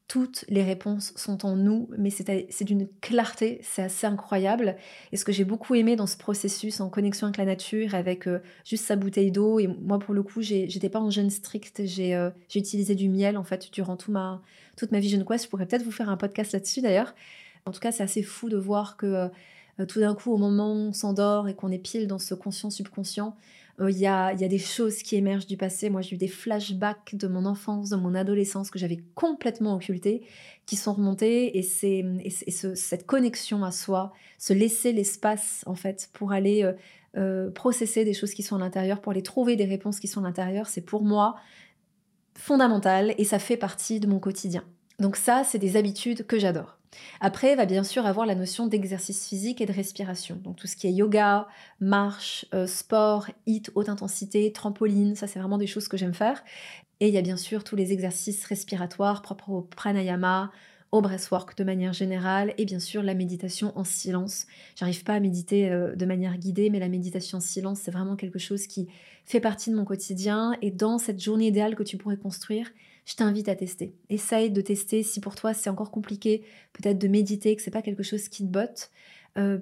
toutes 0.10 0.44
les 0.50 0.64
réponses 0.64 1.14
sont 1.16 1.46
en 1.46 1.56
nous, 1.56 1.88
mais 1.96 2.10
c'est 2.10 2.64
d'une 2.64 2.88
clarté, 3.00 3.60
c'est 3.62 3.84
assez 3.84 4.08
incroyable. 4.08 4.76
Et 5.12 5.18
ce 5.18 5.24
que 5.24 5.32
j'ai 5.32 5.46
beaucoup 5.46 5.76
aimé 5.76 5.96
dans 5.96 6.08
ce 6.08 6.18
processus 6.18 6.82
en 6.82 6.90
connexion 6.90 7.28
avec 7.28 7.38
la 7.38 7.46
nature, 7.46 7.94
avec 7.94 8.28
euh, 8.28 8.40
juste 8.66 8.86
sa 8.86 8.96
bouteille 8.96 9.32
d'eau, 9.32 9.60
et 9.60 9.68
moi 9.68 10.00
pour 10.00 10.16
le 10.16 10.24
coup, 10.24 10.42
j'étais 10.42 10.90
pas 10.90 11.00
en 11.00 11.12
jeûne 11.12 11.30
strict, 11.30 11.80
euh, 11.80 12.32
j'ai 12.50 12.60
utilisé 12.60 12.96
du 12.96 13.08
miel 13.08 13.38
en 13.38 13.44
fait 13.44 13.72
durant 13.72 13.98
tout 13.98 14.12
ma, 14.12 14.42
toute 14.76 14.92
ma 14.92 15.00
vie 15.00 15.10
jeune 15.10 15.24
quest. 15.24 15.46
Je 15.46 15.50
pourrais 15.50 15.68
peut-être 15.68 15.84
vous 15.84 15.92
faire 15.92 16.10
un 16.10 16.18
podcast 16.18 16.54
là-dessus 16.54 16.82
d'ailleurs. 16.82 17.14
En 17.68 17.72
tout 17.72 17.80
cas, 17.80 17.92
c'est 17.92 18.04
assez 18.04 18.24
fou 18.24 18.50
de 18.50 18.58
voir 18.58 18.98
que 18.98 19.06
euh, 19.06 19.28
tout 19.86 20.00
d'un 20.00 20.16
coup, 20.16 20.34
au 20.34 20.38
moment 20.38 20.72
où 20.74 20.90
on 20.90 20.94
s'endort 20.94 21.48
et 21.48 21.56
qu'on 21.56 21.72
est 21.72 21.80
pile 21.80 22.08
dans 22.08 22.20
ce 22.20 22.34
conscient 22.34 22.70
subconscient, 22.70 23.36
euh, 23.80 23.92
il 23.92 23.98
y, 23.98 24.08
a, 24.08 24.34
y, 24.34 24.44
a, 24.44 24.48
des 24.48 24.58
choses 24.58 25.04
qui 25.04 25.16
émergent 25.16 25.48
du 25.48 25.58
passé. 25.58 25.90
Moi, 25.90 26.02
j'ai 26.02 26.16
eu 26.16 26.18
des 26.18 26.28
flashbacks 26.28 27.16
de 27.16 27.28
mon 27.28 27.46
enfance, 27.46 27.90
de 27.90 27.96
mon 27.96 28.14
adolescence 28.14 28.72
que 28.72 28.80
j'avais 28.80 29.00
complètement 29.16 29.76
occultées, 29.76 30.24
qui 30.66 30.76
sont 30.76 30.94
remontées. 30.94 31.58
Et, 31.58 31.62
c'est, 31.62 32.04
et, 32.24 32.52
cette 32.52 33.06
connexion 33.06 33.64
à 33.64 33.72
soi, 33.72 34.14
se 34.38 34.54
laisser 34.54 34.92
l'espace, 34.92 35.64
en 35.66 35.76
fait, 35.76 36.10
pour 36.14 36.32
aller 36.34 36.64
euh, 36.64 36.74
euh, 37.18 37.52
processer 37.52 38.04
des 38.04 38.14
choses 38.14 38.34
qui 38.34 38.44
sont 38.44 38.58
à 38.58 38.60
l'intérieur, 38.60 39.02
pour 39.02 39.12
aller 39.12 39.24
trouver 39.24 39.56
des 39.56 39.66
réponses 39.66 40.00
qui 40.00 40.08
sont 40.08 40.22
à 40.22 40.28
l'intérieur, 40.28 40.68
c'est 40.68 40.82
pour 40.82 41.04
moi 41.04 41.36
fondamental 42.36 43.14
et 43.18 43.24
ça 43.24 43.40
fait 43.40 43.58
partie 43.58 44.00
de 44.00 44.08
mon 44.08 44.20
quotidien. 44.20 44.64
Donc 45.00 45.16
ça, 45.16 45.44
c'est 45.44 45.60
des 45.60 45.76
habitudes 45.76 46.26
que 46.26 46.38
j'adore. 46.38 46.79
Après, 47.22 47.56
va 47.56 47.66
bien 47.66 47.84
sûr 47.84 48.06
avoir 48.06 48.26
la 48.26 48.36
notion 48.36 48.68
d'exercice 48.68 49.28
physique 49.28 49.62
et 49.62 49.66
de 49.66 49.74
respiration. 49.74 50.38
Donc 50.44 50.56
tout 50.56 50.68
ce 50.68 50.76
qui 50.76 50.88
est 50.88 50.92
yoga, 50.92 51.48
marche, 51.80 52.46
euh, 52.54 52.68
sport, 52.68 53.28
hit, 53.46 53.72
haute 53.76 53.90
intensité, 53.90 54.52
trampoline, 54.52 55.16
ça 55.16 55.28
c'est 55.28 55.40
vraiment 55.40 55.58
des 55.58 55.68
choses 55.68 55.88
que 55.88 55.98
j'aime 55.98 56.14
faire. 56.14 56.44
Et 57.00 57.08
il 57.08 57.14
y 57.14 57.18
a 57.18 57.22
bien 57.22 57.38
sûr 57.38 57.64
tous 57.64 57.76
les 57.76 57.94
exercices 57.94 58.44
respiratoires 58.46 59.22
propres 59.22 59.50
au 59.50 59.62
pranayama, 59.62 60.52
au 60.92 61.02
breathwork 61.02 61.56
de 61.58 61.64
manière 61.64 61.94
générale 61.94 62.54
et 62.58 62.66
bien 62.66 62.80
sûr 62.80 63.04
la 63.04 63.14
méditation 63.14 63.72
en 63.78 63.84
silence. 63.84 64.48
J'arrive 64.76 65.04
pas 65.04 65.14
à 65.14 65.20
méditer 65.20 65.70
euh, 65.70 65.96
de 65.96 66.06
manière 66.06 66.38
guidée, 66.38 66.70
mais 66.70 66.80
la 66.80 66.90
méditation 66.90 67.38
en 67.38 67.42
silence, 67.42 67.80
c'est 67.80 67.92
vraiment 67.92 68.16
quelque 68.16 68.40
chose 68.40 68.68
qui 68.68 68.88
fait 69.26 69.40
partie 69.40 69.70
de 69.70 69.76
mon 69.76 69.86
quotidien 69.86 70.58
et 70.62 70.72
dans 70.72 70.98
cette 70.98 71.22
journée 71.22 71.48
idéale 71.48 71.76
que 71.76 71.84
tu 71.84 71.98
pourrais 71.98 72.18
construire, 72.18 72.72
je 73.06 73.16
t'invite 73.16 73.50
à 73.50 73.56
tester. 73.56 73.96
Essaye 74.10 74.52
de 74.52 74.62
tester 74.62 75.04
si 75.04 75.20
pour 75.20 75.36
toi 75.36 75.54
c'est 75.54 75.70
encore 75.70 75.92
compliqué, 75.92 76.44
peut-être 76.74 77.00
de 77.00 77.08
méditer, 77.08 77.56
que 77.56 77.62
c'est 77.62 77.72
pas 77.72 77.82
quelque 77.82 78.04
chose 78.04 78.30
qui 78.30 78.44
te 78.44 78.52
botte. 78.52 78.92
Euh, 79.38 79.60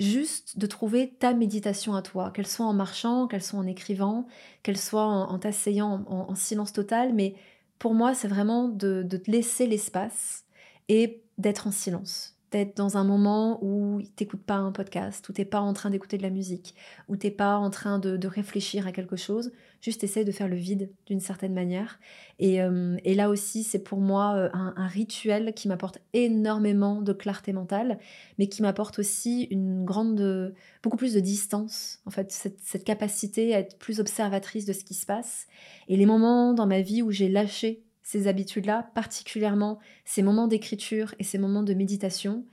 juste 0.00 0.58
de 0.58 0.66
trouver 0.66 1.10
ta 1.10 1.34
méditation 1.34 1.94
à 1.94 2.02
toi, 2.02 2.30
qu'elle 2.32 2.46
soit 2.46 2.66
en 2.66 2.72
marchant, 2.72 3.26
qu'elle 3.28 3.42
soit 3.42 3.58
en 3.58 3.66
écrivant, 3.66 4.26
qu'elle 4.62 4.78
soit 4.78 5.04
en, 5.04 5.38
t'asseyant 5.38 6.04
en, 6.08 6.34
silence 6.34 6.72
total, 6.72 7.14
mais 7.14 7.34
pour 7.78 7.94
moi 7.94 8.14
c'est 8.14 8.28
vraiment 8.28 8.68
de 8.68 9.02
te 9.02 9.30
laisser 9.30 9.66
l'espace 9.66 10.44
et 10.88 11.22
d'être 11.38 11.66
en 11.66 11.70
silence 11.70 12.36
dans 12.76 12.96
un 12.96 13.04
moment 13.04 13.58
où 13.62 14.00
t'écoutes 14.16 14.42
pas 14.42 14.56
un 14.56 14.72
podcast, 14.72 15.28
où 15.28 15.32
t'es 15.32 15.44
pas 15.44 15.60
en 15.60 15.72
train 15.72 15.90
d'écouter 15.90 16.18
de 16.18 16.22
la 16.22 16.30
musique, 16.30 16.74
où 17.08 17.16
t'es 17.16 17.30
pas 17.30 17.56
en 17.56 17.70
train 17.70 17.98
de, 17.98 18.26
réfléchir 18.26 18.86
à 18.86 18.92
quelque 18.92 19.16
chose, 19.16 19.52
juste 19.80 20.04
essaie 20.04 20.24
de 20.24 20.32
faire 20.32 20.48
le 20.48 20.56
vide 20.56 20.90
d'une 21.06 21.20
certaine 21.20 21.52
manière. 21.52 21.98
Et, 22.38 22.62
euh, 22.62 22.96
là 23.04 23.28
aussi, 23.28 23.62
c'est 23.62 23.78
pour 23.78 24.00
moi 24.00 24.34
euh, 24.36 24.48
un, 24.52 24.86
rituel 24.86 25.52
qui 25.54 25.68
m'apporte 25.68 25.98
énormément 26.12 27.02
de 27.02 27.12
clarté 27.12 27.52
mentale, 27.52 27.98
mais 28.38 28.46
qui 28.46 28.62
m'apporte 28.62 28.98
aussi 28.98 29.48
une 29.50 29.84
grande, 29.84 30.54
beaucoup 30.82 30.96
plus 30.96 31.14
de 31.14 31.20
distance, 31.20 32.00
en 32.06 32.10
fait, 32.10 32.30
cette 32.30 32.84
capacité 32.84 33.54
à 33.54 33.58
être 33.58 33.78
plus 33.78 34.00
observatrice 34.00 34.64
de 34.64 34.72
ce 34.72 34.84
qui 34.84 34.94
se 34.94 35.06
passe. 35.06 35.46
Et 35.88 35.96
les 35.96 36.06
moments 36.06 36.52
dans 36.54 36.66
ma 36.66 36.80
vie 36.80 37.02
où 37.02 37.10
j'ai 37.10 37.28
lâché 37.28 37.82
ces 38.02 38.26
habitudes-là, 38.26 38.90
particulièrement 38.94 39.78
ces 40.04 40.22
moments 40.22 40.48
d'écriture 40.48 41.14
et 41.18 41.24
ces 41.24 41.38
moments 41.38 41.62
de 41.62 41.74
méditation, 41.74 42.44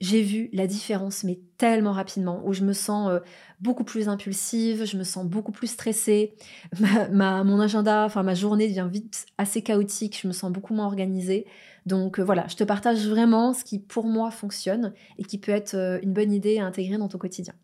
j'ai 0.00 0.22
vu 0.22 0.48
la 0.52 0.66
différence, 0.66 1.24
mais 1.24 1.40
tellement 1.56 1.92
rapidement, 1.92 2.42
où 2.44 2.52
je 2.52 2.64
me 2.64 2.72
sens 2.72 3.10
euh, 3.10 3.18
beaucoup 3.60 3.84
plus 3.84 4.08
impulsive, 4.08 4.84
je 4.84 4.96
me 4.96 5.02
sens 5.02 5.26
beaucoup 5.26 5.50
plus 5.50 5.66
stressée, 5.66 6.34
ma, 7.10 7.42
mon 7.42 7.58
agenda, 7.58 8.04
enfin 8.04 8.22
ma 8.22 8.34
journée 8.34 8.68
devient 8.68 8.88
vite 8.90 9.26
assez 9.38 9.62
chaotique, 9.62 10.18
je 10.22 10.28
me 10.28 10.32
sens 10.32 10.52
beaucoup 10.52 10.74
moins 10.74 10.86
organisée. 10.86 11.46
Donc 11.86 12.20
euh, 12.20 12.24
voilà, 12.24 12.46
je 12.48 12.54
te 12.54 12.64
partage 12.64 13.08
vraiment 13.08 13.52
ce 13.52 13.64
qui 13.64 13.78
pour 13.80 14.06
moi 14.06 14.30
fonctionne 14.30 14.92
et 15.18 15.24
qui 15.24 15.38
peut 15.38 15.52
être 15.52 15.74
euh, 15.74 15.98
une 16.02 16.12
bonne 16.12 16.32
idée 16.32 16.58
à 16.58 16.66
intégrer 16.66 16.98
dans 16.98 17.08
ton 17.08 17.18
quotidien. 17.18 17.54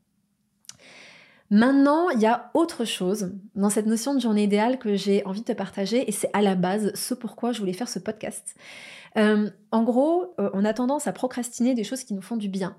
Maintenant, 1.54 2.10
il 2.10 2.20
y 2.20 2.26
a 2.26 2.50
autre 2.54 2.84
chose 2.84 3.30
dans 3.54 3.70
cette 3.70 3.86
notion 3.86 4.12
de 4.12 4.18
journée 4.18 4.42
idéale 4.42 4.76
que 4.76 4.96
j'ai 4.96 5.24
envie 5.24 5.38
de 5.38 5.44
te 5.44 5.52
partager 5.52 6.08
et 6.08 6.10
c'est 6.10 6.28
à 6.32 6.42
la 6.42 6.56
base 6.56 6.92
ce 6.96 7.14
pourquoi 7.14 7.52
je 7.52 7.60
voulais 7.60 7.72
faire 7.72 7.88
ce 7.88 8.00
podcast. 8.00 8.56
Euh, 9.16 9.48
en 9.70 9.84
gros, 9.84 10.34
euh, 10.40 10.50
on 10.52 10.64
a 10.64 10.74
tendance 10.74 11.06
à 11.06 11.12
procrastiner 11.12 11.74
des 11.74 11.84
choses 11.84 12.02
qui 12.02 12.12
nous 12.12 12.22
font 12.22 12.36
du 12.36 12.48
bien. 12.48 12.76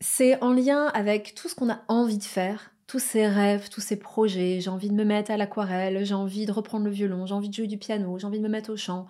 C'est 0.00 0.38
en 0.42 0.52
lien 0.52 0.88
avec 0.88 1.34
tout 1.34 1.48
ce 1.48 1.54
qu'on 1.54 1.70
a 1.70 1.80
envie 1.88 2.18
de 2.18 2.22
faire, 2.22 2.72
tous 2.86 2.98
ces 2.98 3.26
rêves, 3.26 3.70
tous 3.70 3.80
ces 3.80 3.96
projets. 3.96 4.60
J'ai 4.60 4.68
envie 4.68 4.90
de 4.90 4.94
me 4.94 5.04
mettre 5.04 5.30
à 5.30 5.38
l'aquarelle, 5.38 6.04
j'ai 6.04 6.12
envie 6.12 6.44
de 6.44 6.52
reprendre 6.52 6.84
le 6.84 6.90
violon, 6.90 7.24
j'ai 7.24 7.32
envie 7.32 7.48
de 7.48 7.54
jouer 7.54 7.66
du 7.66 7.78
piano, 7.78 8.18
j'ai 8.18 8.26
envie 8.26 8.40
de 8.40 8.44
me 8.44 8.50
mettre 8.50 8.74
au 8.74 8.76
chant, 8.76 9.06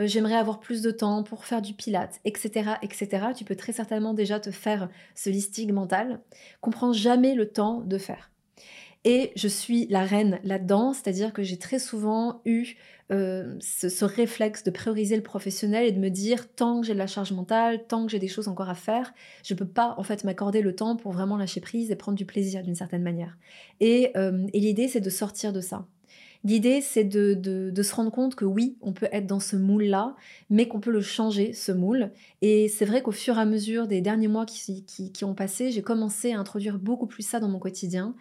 euh, 0.00 0.06
j'aimerais 0.06 0.36
avoir 0.36 0.60
plus 0.60 0.80
de 0.80 0.90
temps 0.90 1.24
pour 1.24 1.44
faire 1.44 1.60
du 1.60 1.74
pilate, 1.74 2.20
etc., 2.24 2.70
etc. 2.80 3.26
Tu 3.36 3.44
peux 3.44 3.54
très 3.54 3.74
certainement 3.74 4.14
déjà 4.14 4.40
te 4.40 4.50
faire 4.50 4.88
ce 5.14 5.28
listing 5.28 5.74
mental 5.74 6.20
qu'on 6.62 6.70
prend 6.70 6.94
jamais 6.94 7.34
le 7.34 7.50
temps 7.50 7.82
de 7.82 7.98
faire. 7.98 8.30
Et 9.06 9.30
je 9.36 9.46
suis 9.46 9.86
la 9.86 10.02
reine 10.02 10.40
là-dedans, 10.42 10.92
c'est-à-dire 10.92 11.32
que 11.32 11.44
j'ai 11.44 11.58
très 11.58 11.78
souvent 11.78 12.42
eu 12.44 12.74
euh, 13.12 13.54
ce, 13.60 14.04
réflexe 14.04 14.64
de 14.64 14.72
prioriser 14.72 15.14
le 15.14 15.22
professionnel 15.22 15.86
et 15.86 15.92
de 15.92 16.00
me 16.00 16.08
dire 16.08 16.52
tant 16.52 16.80
que 16.80 16.88
j'ai 16.88 16.92
de 16.92 16.98
la 16.98 17.06
charge 17.06 17.30
mentale, 17.30 17.86
tant 17.86 18.04
que 18.04 18.10
j'ai 18.10 18.18
des 18.18 18.26
choses 18.26 18.48
encore 18.48 18.68
à 18.68 18.74
faire, 18.74 19.14
je 19.44 19.54
peux 19.54 19.64
pas 19.64 19.94
en 19.96 20.02
fait 20.02 20.24
m'accorder 20.24 20.60
le 20.60 20.74
temps 20.74 20.96
pour 20.96 21.12
vraiment 21.12 21.36
lâcher 21.36 21.60
prise 21.60 21.92
et 21.92 21.94
prendre 21.94 22.18
du 22.18 22.26
plaisir 22.26 22.64
d'une 22.64 22.74
certaine 22.74 23.04
manière. 23.04 23.38
Et, 23.78 24.10
euh, 24.16 24.44
l'idée 24.52 24.88
c'est 24.88 25.00
de 25.00 25.10
sortir 25.10 25.52
de 25.52 25.60
ça. 25.60 25.86
L'idée, 26.46 26.80
c'est 26.80 27.02
de, 27.02 27.82
se 27.82 27.94
rendre 27.94 28.12
compte 28.12 28.36
que 28.36 28.44
oui, 28.44 28.76
on 28.80 28.92
peut 28.92 29.08
être 29.10 29.26
dans 29.26 29.40
ce 29.40 29.56
moule-là, 29.56 30.14
mais 30.48 30.68
qu'on 30.68 30.78
peut 30.78 30.92
le 30.92 31.00
changer, 31.00 31.52
ce 31.52 31.72
moule. 31.72 32.12
Et 32.40 32.68
c'est 32.68 32.84
vrai 32.84 33.02
qu'au 33.02 33.10
fur 33.10 33.36
et 33.36 33.40
à 33.40 33.44
mesure 33.44 33.88
des 33.88 34.00
derniers 34.00 34.28
mois 34.28 34.46
qui, 34.46 35.24
ont 35.24 35.34
passé, 35.34 35.72
j'ai 35.72 35.82
commencé 35.82 36.32
à 36.32 36.38
introduire 36.38 36.78
beaucoup 36.78 37.08
plus 37.08 37.26
ça 37.26 37.40
dans 37.40 37.48
mon 37.48 37.58
quotidien. 37.58 38.14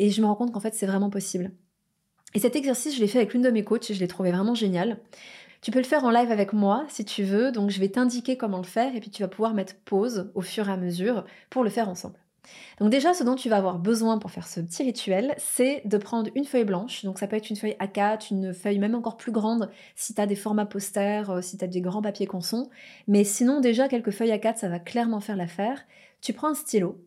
Et 0.00 0.10
je 0.10 0.22
me 0.22 0.26
rends 0.26 0.34
compte 0.34 0.50
qu'en 0.50 0.60
fait, 0.60 0.74
c'est 0.74 0.86
vraiment 0.86 1.10
possible. 1.10 1.52
Et 2.34 2.38
cet 2.38 2.56
exercice, 2.56 2.96
je 2.96 3.00
l'ai 3.00 3.06
fait 3.06 3.18
avec 3.18 3.34
l'une 3.34 3.42
de 3.42 3.50
mes 3.50 3.64
coachs 3.64 3.90
et 3.90 3.94
je 3.94 4.00
l'ai 4.00 4.08
trouvé 4.08 4.32
vraiment 4.32 4.54
génial. 4.54 4.98
Tu 5.60 5.70
peux 5.70 5.78
le 5.78 5.84
faire 5.84 6.04
en 6.04 6.10
live 6.10 6.32
avec 6.32 6.54
moi 6.54 6.86
si 6.88 7.04
tu 7.04 7.22
veux, 7.22 7.52
donc 7.52 7.68
je 7.68 7.78
vais 7.78 7.90
t'indiquer 7.90 8.38
comment 8.38 8.56
le 8.56 8.64
faire 8.64 8.96
et 8.96 9.00
puis 9.00 9.10
tu 9.10 9.22
vas 9.22 9.28
pouvoir 9.28 9.52
mettre 9.52 9.74
pause 9.84 10.32
au 10.34 10.40
fur 10.40 10.70
et 10.70 10.72
à 10.72 10.78
mesure 10.78 11.26
pour 11.50 11.62
le 11.64 11.68
faire 11.68 11.90
ensemble. 11.90 12.18
Donc 12.78 12.88
déjà, 12.88 13.12
ce 13.12 13.22
dont 13.24 13.34
tu 13.34 13.50
vas 13.50 13.58
avoir 13.58 13.78
besoin 13.78 14.16
pour 14.16 14.30
faire 14.30 14.48
ce 14.48 14.60
petit 14.60 14.82
rituel, 14.82 15.34
c'est 15.36 15.82
de 15.84 15.98
prendre 15.98 16.30
une 16.34 16.46
feuille 16.46 16.64
blanche. 16.64 17.04
Donc 17.04 17.18
ça 17.18 17.26
peut 17.26 17.36
être 17.36 17.50
une 17.50 17.56
feuille 17.56 17.76
A4, 17.78 18.28
une 18.30 18.54
feuille 18.54 18.78
même 18.78 18.94
encore 18.94 19.18
plus 19.18 19.32
grande 19.32 19.70
si 19.96 20.14
tu 20.14 20.20
as 20.22 20.26
des 20.26 20.34
formats 20.34 20.64
posters, 20.64 21.28
euh, 21.28 21.42
si 21.42 21.58
tu 21.58 21.64
as 21.64 21.68
des 21.68 21.82
grands 21.82 22.00
papiers 22.00 22.26
conçons. 22.26 22.70
Mais 23.06 23.22
sinon, 23.24 23.60
déjà, 23.60 23.86
quelques 23.86 24.12
feuilles 24.12 24.30
A4, 24.30 24.56
ça 24.56 24.70
va 24.70 24.78
clairement 24.78 25.20
faire 25.20 25.36
l'affaire. 25.36 25.84
Tu 26.22 26.32
prends 26.32 26.48
un 26.48 26.54
stylo 26.54 26.98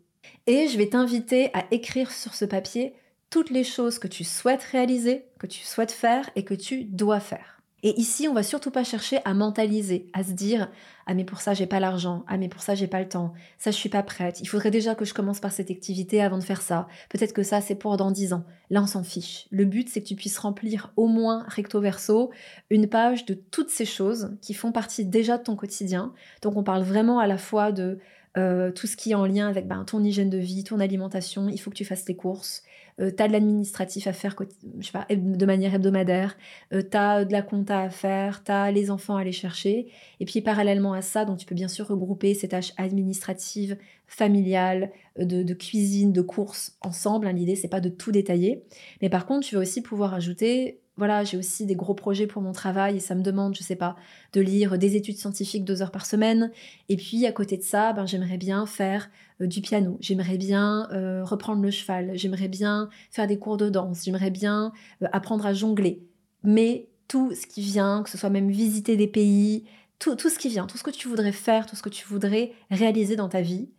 et 0.48 0.68
je 0.68 0.78
vais 0.78 0.90
t'inviter 0.90 1.50
à 1.54 1.66
écrire 1.72 2.12
sur 2.12 2.34
ce 2.34 2.46
papier 2.46 2.94
toutes 3.30 3.50
les 3.50 3.64
choses 3.64 4.00
que 4.00 4.08
tu 4.08 4.24
souhaites 4.24 4.64
réaliser, 4.64 5.26
que 5.40 5.48
tu 5.48 5.64
souhaites 5.64 5.92
faire 5.92 6.30
et 6.36 6.44
que 6.44 6.54
tu 6.54 6.84
dois 6.84 7.20
faire. 7.20 7.54
Et 7.86 8.00
ici, 8.00 8.30
on 8.30 8.34
va 8.34 8.44
surtout 8.44 8.72
pas 8.72 8.86
chercher 8.86 9.20
à 9.26 9.34
mentaliser, 9.34 10.08
à 10.14 10.24
se 10.24 10.32
dire 10.32 10.70
ah 11.06 11.14
mais 11.14 11.26
pour 11.26 11.42
ça 11.42 11.54
j'ai 11.54 11.66
pas 11.66 11.82
l'argent, 11.82 12.24
ah 12.28 12.38
mais 12.38 12.48
pour 12.48 12.62
ça 12.62 12.76
j'ai 12.76 12.88
pas 12.88 13.02
le 13.02 13.10
temps, 13.10 13.34
ça 13.58 13.72
je 13.72 13.76
suis 13.76 13.90
pas 13.90 14.04
prête, 14.04 14.40
il 14.40 14.48
faudrait 14.48 14.72
déjà 14.72 14.96
que 14.96 15.04
je 15.04 15.14
commence 15.14 15.42
par 15.42 15.52
cette 15.52 15.70
activité 15.70 16.22
avant 16.22 16.38
de 16.38 16.44
faire 16.44 16.62
ça. 16.62 16.88
Peut-être 17.10 17.34
que 17.34 17.44
ça 17.44 17.60
c'est 17.60 17.76
pour 17.76 17.98
dans 17.98 18.12
dix 18.12 18.32
ans. 18.32 18.46
Là 18.70 18.82
on 18.82 18.88
s'en 18.88 19.04
fiche. 19.04 19.48
Le 19.52 19.66
but 19.66 19.90
c'est 19.90 20.02
que 20.02 20.08
tu 20.08 20.16
puisses 20.16 20.38
remplir 20.38 20.94
au 20.96 21.08
moins 21.08 21.44
recto 21.50 21.82
verso 21.82 22.32
une 22.70 22.88
page 22.88 23.26
de 23.26 23.34
toutes 23.34 23.70
ces 23.70 23.86
choses 23.86 24.38
qui 24.42 24.54
font 24.54 24.72
partie 24.72 25.04
déjà 25.04 25.38
de 25.38 25.44
ton 25.44 25.58
quotidien. 25.58 26.14
Donc 26.42 26.56
on 26.56 26.64
parle 26.64 26.84
vraiment 26.84 27.20
à 27.20 27.28
la 27.28 27.38
fois 27.38 27.74
de 27.74 28.00
euh, 28.36 28.72
tout 28.72 28.88
ce 28.88 28.98
qui 28.98 29.12
est 29.12 29.16
en 29.16 29.28
lien 29.28 29.48
avec 29.48 29.68
ben, 29.68 29.84
ton 29.86 30.04
hygiène 30.04 30.30
de 30.30 30.40
vie, 30.40 30.64
ton 30.64 30.80
alimentation, 30.80 31.50
il 31.50 31.60
faut 31.60 31.70
que 31.70 31.76
tu 31.76 31.86
fasses 31.86 32.04
tes 32.04 32.16
courses, 32.16 32.64
euh, 33.00 33.12
tu 33.16 33.22
as 33.22 33.28
de 33.28 33.34
l'administratif 33.34 34.08
à 34.08 34.14
faire 34.14 34.36
de 34.36 35.46
manière 35.46 35.76
hebdomadaire, 35.76 36.36
euh, 36.74 36.82
tu 36.82 36.98
as 36.98 37.26
de 37.26 37.32
la 37.32 37.44
compta 37.44 37.82
à 37.82 37.90
faire, 37.92 38.44
tu 38.44 38.52
as 38.52 38.72
les 38.72 38.90
enfants 38.90 39.18
à 39.18 39.22
aller 39.22 39.32
chercher, 39.32 39.88
et 40.20 40.26
puis 40.26 40.42
parallèlement 40.42 40.94
à 40.94 41.04
ça, 41.04 41.26
donc 41.26 41.38
tu 41.38 41.46
peux 41.46 41.54
bien 41.54 41.68
sûr 41.68 41.88
regrouper 41.88 42.34
ces 42.34 42.48
tâches 42.48 42.74
administratives, 42.78 43.78
familiales, 44.08 44.92
de, 45.18 45.54
cuisine, 45.54 46.12
de 46.12 46.22
courses 46.22 46.76
ensemble, 46.82 47.28
hein, 47.28 47.34
l'idée 47.34 47.56
c'est 47.56 47.68
pas 47.68 47.82
de 47.82 47.90
tout 47.90 48.12
détailler, 48.12 48.64
mais 49.02 49.10
par 49.10 49.28
contre 49.28 49.48
tu 49.48 49.56
vas 49.56 49.62
aussi 49.62 49.82
pouvoir 49.82 50.16
ajouter 50.16 50.80
voilà, 50.96 51.24
j'ai 51.24 51.38
aussi 51.38 51.66
des 51.66 51.76
gros 51.76 51.96
projets 51.96 52.28
pour 52.28 52.42
mon 52.42 52.52
travail 52.52 52.98
et 52.98 53.00
ça 53.00 53.16
me 53.16 53.24
demande, 53.24 53.56
je 53.56 53.64
sais 53.64 53.76
pas, 53.76 53.96
de 54.34 54.42
lire 54.42 54.78
des 54.78 54.96
études 54.96 55.18
scientifiques 55.18 55.66
deux 55.66 55.82
heures 55.82 55.92
par 55.92 56.06
semaine. 56.06 56.52
Et 56.88 56.98
puis 56.98 57.26
à 57.26 57.32
côté 57.32 57.58
de 57.58 57.64
ça, 57.64 57.94
ben, 57.94 58.06
j'aimerais 58.06 58.38
bien 58.38 58.68
faire 58.68 59.10
euh, 59.42 59.48
du 59.48 59.62
piano, 59.62 59.98
j'aimerais 60.02 60.38
bien 60.38 60.88
euh, 60.92 61.24
reprendre 61.24 61.64
le 61.64 61.72
cheval, 61.72 62.12
j'aimerais 62.14 62.48
bien 62.48 62.90
faire 63.10 63.26
des 63.26 63.40
cours 63.40 63.58
de 63.58 63.70
danse, 63.70 64.04
j'aimerais 64.04 64.30
bien 64.30 64.72
euh, 65.02 65.08
apprendre 65.12 65.48
à 65.48 65.54
jongler. 65.54 66.04
Mais 66.44 66.88
tout 67.08 67.34
ce 67.34 67.48
qui 67.48 67.62
vient, 67.62 68.04
que 68.04 68.10
ce 68.10 68.18
soit 68.18 68.30
même 68.30 68.52
visiter 68.52 68.96
des 68.96 69.08
pays, 69.08 69.66
tout, 69.98 70.16
tout 70.16 70.30
ce 70.30 70.38
qui 70.38 70.50
vient, 70.50 70.68
tout 70.68 70.78
ce 70.78 70.84
que 70.84 70.92
tu 70.92 71.08
voudrais 71.08 71.32
faire, 71.32 71.66
tout 71.66 71.76
ce 71.76 71.82
que 71.82 71.90
tu 71.90 72.06
voudrais 72.06 72.52
réaliser 72.70 73.16
dans 73.16 73.30
ta 73.30 73.42
vie, 73.42 73.70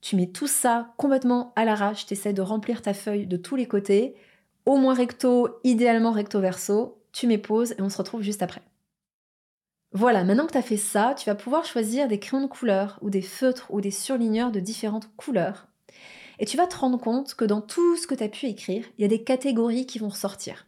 tu 0.00 0.16
mets 0.16 0.28
tout 0.28 0.46
ça 0.46 0.94
complètement 0.96 1.52
à 1.56 1.64
l'arrache, 1.64 2.06
tu 2.06 2.14
essaies 2.14 2.32
de 2.32 2.42
remplir 2.42 2.80
ta 2.80 2.94
feuille 2.94 3.26
de 3.26 3.36
tous 3.36 3.56
les 3.56 3.66
côtés 3.66 4.14
au 4.68 4.76
moins 4.76 4.94
recto, 4.94 5.48
idéalement 5.64 6.12
recto 6.12 6.40
verso, 6.40 7.02
tu 7.12 7.38
pause 7.38 7.72
et 7.72 7.80
on 7.80 7.88
se 7.88 7.96
retrouve 7.96 8.20
juste 8.20 8.42
après. 8.42 8.60
Voilà, 9.92 10.24
maintenant 10.24 10.46
que 10.46 10.52
tu 10.52 10.58
as 10.58 10.62
fait 10.62 10.76
ça, 10.76 11.14
tu 11.16 11.24
vas 11.24 11.34
pouvoir 11.34 11.64
choisir 11.64 12.06
des 12.06 12.18
crayons 12.18 12.44
de 12.44 12.50
couleur 12.50 12.98
ou 13.00 13.08
des 13.08 13.22
feutres 13.22 13.66
ou 13.70 13.80
des 13.80 13.90
surligneurs 13.90 14.52
de 14.52 14.60
différentes 14.60 15.08
couleurs. 15.16 15.68
Et 16.38 16.44
tu 16.44 16.58
vas 16.58 16.66
te 16.66 16.76
rendre 16.76 17.00
compte 17.00 17.34
que 17.34 17.46
dans 17.46 17.62
tout 17.62 17.96
ce 17.96 18.06
que 18.06 18.14
tu 18.14 18.22
as 18.22 18.28
pu 18.28 18.44
écrire, 18.44 18.84
il 18.98 19.02
y 19.02 19.04
a 19.06 19.08
des 19.08 19.24
catégories 19.24 19.86
qui 19.86 19.98
vont 19.98 20.10
ressortir. 20.10 20.66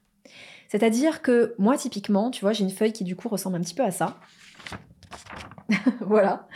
C'est-à-dire 0.68 1.20
que 1.20 1.54
moi, 1.58 1.76
typiquement, 1.76 2.30
tu 2.30 2.40
vois, 2.40 2.54
j'ai 2.54 2.64
une 2.64 2.70
feuille 2.70 2.94
qui 2.94 3.04
du 3.04 3.16
coup 3.16 3.28
ressemble 3.28 3.56
un 3.56 3.60
petit 3.60 3.74
peu 3.74 3.84
à 3.84 3.90
ça. 3.90 4.18
voilà. 6.00 6.48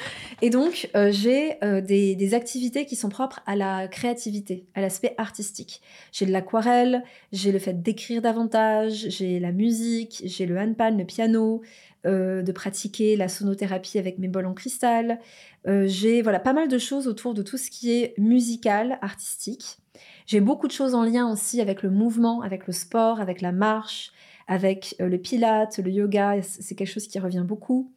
Et 0.43 0.51
donc, 0.51 0.91
euh, 0.97 1.11
j'ai 1.13 1.63
euh, 1.65 1.81
des, 1.81 2.35
activités 2.35 2.85
qui 2.87 2.97
sont 2.97 3.09
propres 3.09 3.41
à 3.47 3.57
la 3.57 3.89
créativité, 3.89 4.67
à 4.75 4.81
l'aspect 4.81 5.15
artistique. 5.19 5.81
J'ai 6.13 6.27
de 6.27 6.33
l'aquarelle, 6.33 7.05
j'ai 7.33 7.53
le 7.53 7.59
fait 7.59 7.83
d'écrire 7.83 8.23
davantage, 8.23 9.07
j'ai 9.09 9.39
la 9.41 9.53
musique, 9.53 10.23
j'ai 10.25 10.47
le 10.47 10.59
handpan, 10.59 10.97
le 10.97 11.05
piano, 11.05 11.63
euh, 12.07 12.43
de 12.43 12.53
pratiquer 12.53 13.17
la 13.17 13.29
sonothérapie 13.29 13.99
avec 13.99 14.19
mes 14.19 14.29
bols 14.29 14.47
en 14.47 14.55
cristal. 14.55 15.21
j'ai 15.67 16.21
voilà 16.23 16.41
pas 16.41 16.53
mal 16.53 16.69
de 16.69 16.79
choses 16.79 17.09
autour 17.09 17.35
de 17.35 17.43
tout 17.43 17.57
ce 17.57 17.71
qui 17.71 17.93
est 17.93 18.15
musical, 18.19 18.99
artistique. 19.01 19.79
J'ai 20.27 20.41
beaucoup 20.41 20.67
de 20.67 20.73
choses 20.73 20.95
en 20.95 21.05
lien 21.05 21.31
aussi 21.31 21.61
avec 21.61 21.83
le 21.83 21.91
mouvement, 21.91 22.43
avec 22.43 22.67
le 22.67 22.73
sport, 22.73 23.21
avec 23.21 23.41
la 23.41 23.53
marche, 23.53 24.13
avec 24.49 24.97
le 24.99 25.17
pilate, 25.19 25.79
le 25.79 25.91
yoga. 25.91 26.43
C'est 26.43 26.75
quelque 26.75 26.93
chose 26.93 27.07
qui 27.07 27.19
revient 27.19 27.45
beaucoup. 27.47 27.94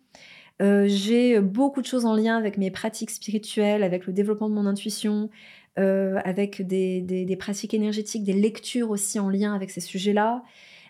Euh, 0.62 0.86
j'ai 0.88 1.40
beaucoup 1.40 1.82
de 1.82 1.86
choses 1.86 2.06
en 2.06 2.16
lien 2.16 2.36
avec 2.38 2.58
mes 2.58 2.72
pratiques 2.72 3.12
spirituelles, 3.12 3.84
avec 3.84 4.08
le 4.08 4.14
développement 4.14 4.50
de 4.50 4.56
mon 4.56 4.66
intuition, 4.66 5.30
euh, 5.78 6.20
avec 6.24 6.66
des, 6.66 7.38
pratiques 7.40 7.74
énergétiques, 7.74 8.24
des 8.24 8.34
lectures 8.34 8.90
aussi 8.90 9.20
en 9.20 9.30
lien 9.30 9.54
avec 9.54 9.70
ces 9.70 9.82
sujets-là. 9.82 10.44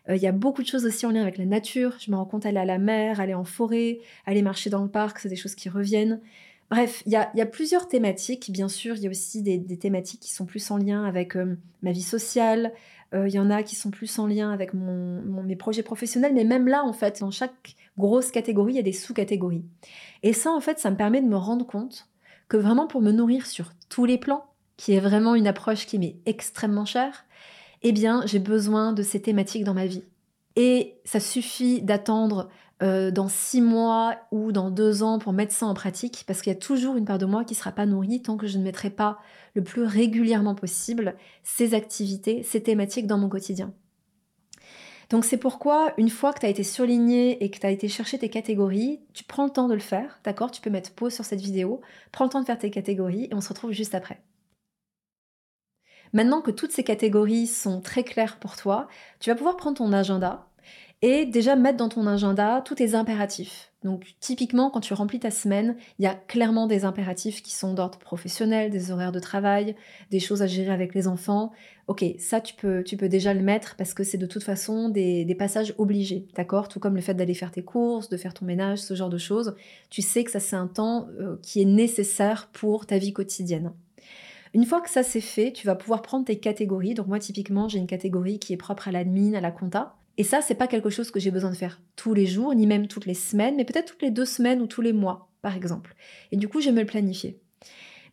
Euh, 0.09 0.15
il 0.15 0.21
y 0.21 0.27
a 0.27 0.31
beaucoup 0.31 0.61
de 0.61 0.67
choses 0.67 0.85
aussi 0.85 1.05
en 1.05 1.11
lien 1.11 1.21
avec 1.21 1.37
la 1.37 1.45
nature. 1.45 1.95
Je 1.99 2.11
me 2.11 2.15
rends 2.15 2.25
compte 2.25 2.45
aller 2.45 2.59
à 2.59 2.65
la 2.65 2.77
mer, 2.77 3.19
aller 3.19 3.33
en 3.33 3.43
forêt, 3.43 3.99
aller 4.25 4.41
marcher 4.41 4.69
dans 4.69 4.83
le 4.83 4.89
parc, 4.89 5.19
c'est 5.19 5.29
des 5.29 5.35
choses 5.35 5.55
qui 5.55 5.67
reviennent. 5.69 6.21
Bref, 6.69 7.03
il 7.05 7.13
y 7.13 7.15
a, 7.15 7.45
plusieurs 7.45 7.87
thématiques. 7.87 8.51
Bien 8.51 8.67
sûr, 8.67 8.95
il 8.95 9.03
y 9.03 9.07
a 9.07 9.09
aussi 9.09 9.41
des, 9.41 9.77
thématiques 9.77 10.19
qui 10.19 10.33
sont 10.33 10.45
plus 10.45 10.69
en 10.69 10.77
lien 10.77 11.05
avec 11.05 11.37
ma 11.81 11.93
vie 11.93 12.01
sociale. 12.01 12.73
Il 13.13 13.29
y 13.29 13.39
en 13.39 13.49
a 13.49 13.63
qui 13.63 13.77
sont 13.77 13.89
plus 13.89 14.19
en 14.19 14.27
lien 14.27 14.51
avec 14.51 14.73
mes 14.73 15.55
projets 15.55 15.81
professionnels. 15.81 16.33
Mais 16.33 16.43
même 16.43 16.67
là, 16.67 16.83
en 16.83 16.91
fait, 16.91 17.21
dans 17.21 17.31
chaque 17.31 17.77
grosse 17.97 18.31
catégorie, 18.31 18.73
il 18.73 18.77
y 18.77 18.79
a 18.79 18.83
des 18.83 18.93
sous-catégories. 18.93 19.65
Et 20.23 20.33
ça, 20.33 20.51
en 20.51 20.59
fait, 20.59 20.79
ça 20.79 20.91
me 20.91 20.97
permet 20.97 21.21
de 21.21 21.27
me 21.27 21.37
rendre 21.37 21.65
compte 21.65 22.07
que 22.47 22.57
vraiment 22.57 22.87
pour 22.87 23.01
me 23.01 23.11
nourrir 23.11 23.45
sur 23.45 23.71
tous 23.89 24.05
les 24.05 24.17
plans, 24.17 24.45
qui 24.77 24.93
est 24.93 24.99
vraiment 24.99 25.35
une 25.35 25.47
approche 25.47 25.85
qui 25.85 25.99
m'est 25.99 26.17
extrêmement 26.25 26.85
chère, 26.85 27.25
eh 27.83 27.91
bien, 27.91 28.23
j'ai 28.25 28.39
besoin 28.39 28.93
de 28.93 29.03
ces 29.03 29.21
thématiques 29.21 29.63
dans 29.63 29.73
ma 29.73 29.85
vie. 29.85 30.03
Et 30.55 30.95
ça 31.05 31.19
suffit 31.19 31.81
d'attendre 31.81 32.49
euh, 32.83 33.11
dans 33.11 33.27
six 33.27 33.61
mois 33.61 34.15
ou 34.31 34.51
dans 34.51 34.69
deux 34.69 35.01
ans 35.01 35.17
pour 35.19 35.33
mettre 35.33 35.53
ça 35.53 35.65
en 35.65 35.73
pratique, 35.73 36.23
parce 36.27 36.41
qu'il 36.41 36.53
y 36.53 36.55
a 36.55 36.59
toujours 36.59 36.95
une 36.95 37.05
part 37.05 37.17
de 37.17 37.25
moi 37.25 37.43
qui 37.43 37.53
ne 37.53 37.57
sera 37.57 37.71
pas 37.71 37.85
nourrie 37.85 38.21
tant 38.21 38.37
que 38.37 38.47
je 38.47 38.57
ne 38.57 38.63
mettrai 38.63 38.89
pas 38.89 39.19
le 39.55 39.63
plus 39.63 39.83
régulièrement 39.83 40.55
possible 40.55 41.15
ces 41.43 41.73
activités, 41.73 42.43
ces 42.43 42.61
thématiques 42.61 43.07
dans 43.07 43.17
mon 43.17 43.29
quotidien. 43.29 43.73
Donc 45.09 45.23
c'est 45.25 45.37
pourquoi, 45.37 45.93
une 45.97 46.09
fois 46.09 46.33
que 46.33 46.39
tu 46.39 46.45
as 46.45 46.49
été 46.49 46.63
surligné 46.63 47.43
et 47.43 47.49
que 47.49 47.59
tu 47.59 47.65
as 47.65 47.71
été 47.71 47.87
chercher 47.87 48.19
tes 48.19 48.29
catégories, 48.29 48.99
tu 49.13 49.23
prends 49.23 49.45
le 49.45 49.51
temps 49.51 49.67
de 49.67 49.73
le 49.73 49.79
faire, 49.79 50.19
d'accord? 50.23 50.51
Tu 50.51 50.61
peux 50.61 50.69
mettre 50.69 50.93
pause 50.93 51.13
sur 51.13 51.23
cette 51.25 51.41
vidéo, 51.41 51.81
prends 52.11 52.25
le 52.25 52.29
temps 52.29 52.41
de 52.41 52.45
faire 52.45 52.57
tes 52.57 52.71
catégories 52.71 53.25
et 53.31 53.33
on 53.33 53.41
se 53.41 53.49
retrouve 53.49 53.71
juste 53.71 53.95
après. 53.95 54.21
Maintenant 56.13 56.41
que 56.41 56.51
toutes 56.51 56.71
ces 56.71 56.83
catégories 56.83 57.47
sont 57.47 57.81
très 57.81 58.03
claires 58.03 58.39
pour 58.39 58.55
toi, 58.57 58.87
tu 59.19 59.29
vas 59.29 59.35
pouvoir 59.35 59.57
prendre 59.57 59.77
ton 59.77 59.93
agenda 59.93 60.46
et 61.01 61.25
déjà 61.25 61.55
mettre 61.55 61.77
dans 61.77 61.89
ton 61.89 62.07
agenda 62.07 62.61
tous 62.65 62.75
tes 62.75 62.95
impératifs. 62.95 63.71
Donc 63.83 64.15
typiquement, 64.19 64.71
quand 64.71 64.79
tu 64.79 64.93
remplis 64.95 65.19
ta 65.19 65.29
semaine, 65.29 65.77
il 65.99 66.03
y 66.03 66.07
a 66.07 66.15
clairement 66.15 66.65
des 66.65 66.83
impératifs 66.83 67.43
qui 67.43 67.53
sont 67.53 67.73
d'ordre 67.73 67.99
professionnel, 67.99 68.71
des 68.71 68.91
horaires 68.91 69.11
de 69.11 69.19
travail, 69.19 69.75
des 70.09 70.19
choses 70.19 70.41
à 70.41 70.47
gérer 70.47 70.71
avec 70.71 70.95
les 70.95 71.07
enfants. 71.07 71.51
Ok, 71.85 72.03
ça 72.17 72.41
tu 72.41 72.55
peux, 72.55 72.83
tu 72.83 72.97
peux 72.97 73.09
déjà 73.09 73.33
le 73.35 73.41
mettre 73.41 73.75
parce 73.75 73.93
que 73.93 74.03
c'est 74.03 74.17
de 74.17 74.25
toute 74.25 74.43
façon 74.43 74.89
des, 74.89 75.35
passages 75.37 75.75
obligés, 75.77 76.27
d'accord? 76.35 76.67
Tout 76.67 76.79
comme 76.79 76.95
le 76.95 77.01
fait 77.01 77.13
d'aller 77.13 77.35
faire 77.35 77.51
tes 77.51 77.63
courses, 77.63 78.09
de 78.09 78.17
faire 78.17 78.33
ton 78.33 78.45
ménage, 78.45 78.79
ce 78.79 78.95
genre 78.95 79.09
de 79.09 79.19
choses. 79.19 79.55
Tu 79.91 80.01
sais 80.01 80.23
que 80.23 80.31
ça 80.31 80.39
c'est 80.39 80.55
un 80.55 80.67
temps 80.67 81.07
euh, 81.19 81.37
qui 81.43 81.61
est 81.61 81.65
nécessaire 81.65 82.49
pour 82.51 82.87
ta 82.87 82.97
vie 82.97 83.13
quotidienne. 83.13 83.71
Une 84.55 84.65
fois 84.65 84.81
que 84.81 84.89
ça 84.89 85.03
c'est 85.03 85.21
fait, 85.21 85.53
tu 85.53 85.67
vas 85.67 85.75
pouvoir 85.75 86.01
prendre 86.01 86.25
tes 86.25 86.39
catégories. 86.39 86.95
Donc 86.95 87.07
moi 87.07 87.19
typiquement, 87.19 87.67
j'ai 87.69 87.77
une 87.77 87.87
catégorie 87.87 88.39
qui 88.39 88.53
est 88.53 88.57
propre 88.57 88.87
à 88.87 88.91
l'admin, 88.91 89.35
à 89.35 89.41
la 89.41 89.51
compta. 89.51 89.96
Et 90.17 90.23
ça, 90.23 90.41
c'est 90.41 90.55
pas 90.55 90.67
quelque 90.67 90.89
chose 90.89 91.11
que 91.11 91.19
j'ai 91.19 91.31
besoin 91.31 91.51
de 91.51 91.55
faire 91.55 91.79
tous 91.95 92.13
les 92.13 92.25
jours, 92.25 92.53
ni 92.55 92.65
même 92.65 92.87
toutes 92.87 93.05
les 93.05 93.13
semaines, 93.13 93.55
mais 93.55 93.65
peut-être 93.65 93.91
toutes 93.91 94.01
les 94.01 94.11
deux 94.11 94.25
semaines 94.25 94.61
ou 94.61 94.67
tous 94.67 94.81
les 94.81 94.93
mois, 94.93 95.29
par 95.41 95.55
exemple. 95.55 95.95
Et 96.31 96.37
du 96.37 96.47
coup, 96.47 96.59
je 96.59 96.71
me 96.71 96.81
le 96.81 96.85
planifier. 96.85 97.39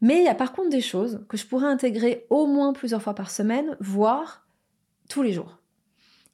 Mais 0.01 0.19
il 0.19 0.25
y 0.25 0.29
a 0.29 0.35
par 0.35 0.53
contre 0.53 0.69
des 0.69 0.83
choses 0.83 1.25
que 1.29 1.37
je 1.37 1.47
pourrais 1.47 1.67
intégrer 1.67 2.27
au 2.29 2.47
moins 2.47 2.75
plusieurs 2.75 3.01
fois 3.01 3.15
par 3.15 3.31
semaine, 3.31 3.77
voire 3.81 4.47
tous 5.09 5.23
les 5.23 5.33
jours. 5.33 5.59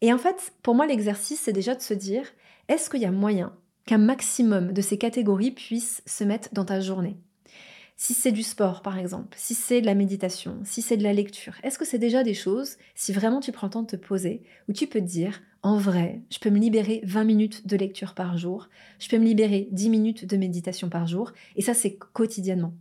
Et 0.01 0.13
en 0.13 0.19
fait, 0.19 0.53
pour 0.63 0.75
moi, 0.75 0.87
l'exercice, 0.87 1.41
c'est 1.41 1.53
déjà 1.53 1.75
de 1.75 1.83
se 1.83 1.95
dire, 1.95 2.25
est-ce 2.69 2.91
qu'il 2.91 3.01
y 3.01 3.07
a 3.07 3.13
moyen 3.13 3.55
qu'un 3.87 3.99
maximum 3.99 4.73
de 4.73 4.81
ces 4.81 4.99
catégories 4.99 5.53
puissent 5.53 6.03
se 6.07 6.25
mettre 6.25 6.49
dans 6.53 6.65
ta 6.65 6.81
journée? 6.81 7.17
Si 8.01 8.15
c'est 8.15 8.33
du 8.33 8.43
sport, 8.43 8.81
par 8.81 8.99
exemple, 8.99 9.37
si 9.37 9.55
c'est 9.55 9.83
de 9.83 9.87
la 9.87 9.95
méditation, 9.95 10.57
si 10.65 10.81
c'est 10.81 10.97
de 10.97 11.03
la 11.03 11.13
lecture, 11.13 11.53
est-ce 11.63 11.79
que 11.79 11.85
c'est 11.85 11.99
déjà 11.99 12.23
des 12.23 12.33
choses, 12.33 12.79
si 12.95 13.13
vraiment 13.13 13.41
tu 13.41 13.53
prends 13.53 13.67
le 13.67 13.73
temps 13.75 13.83
de 13.83 13.89
te 13.89 13.97
poser, 13.97 14.43
où 14.71 14.73
tu 14.73 14.87
peux 14.87 15.01
te 15.01 15.05
dire, 15.05 15.43
en 15.63 15.77
vrai, 15.77 16.23
je 16.31 16.39
peux 16.39 16.49
me 16.49 16.59
libérer 16.59 17.03
20 17.05 17.25
minutes 17.25 17.67
de 17.67 17.77
lecture 17.77 18.15
par 18.15 18.39
jour, 18.39 18.71
je 19.01 19.11
peux 19.11 19.19
me 19.19 19.27
libérer 19.27 19.69
10 19.73 19.91
minutes 19.91 20.25
de 20.25 20.39
méditation 20.39 20.89
par 20.89 21.07
jour, 21.07 21.33
et 21.57 21.61
ça 21.61 21.75
c'est 21.75 21.99
quotidiennement. 21.99 22.73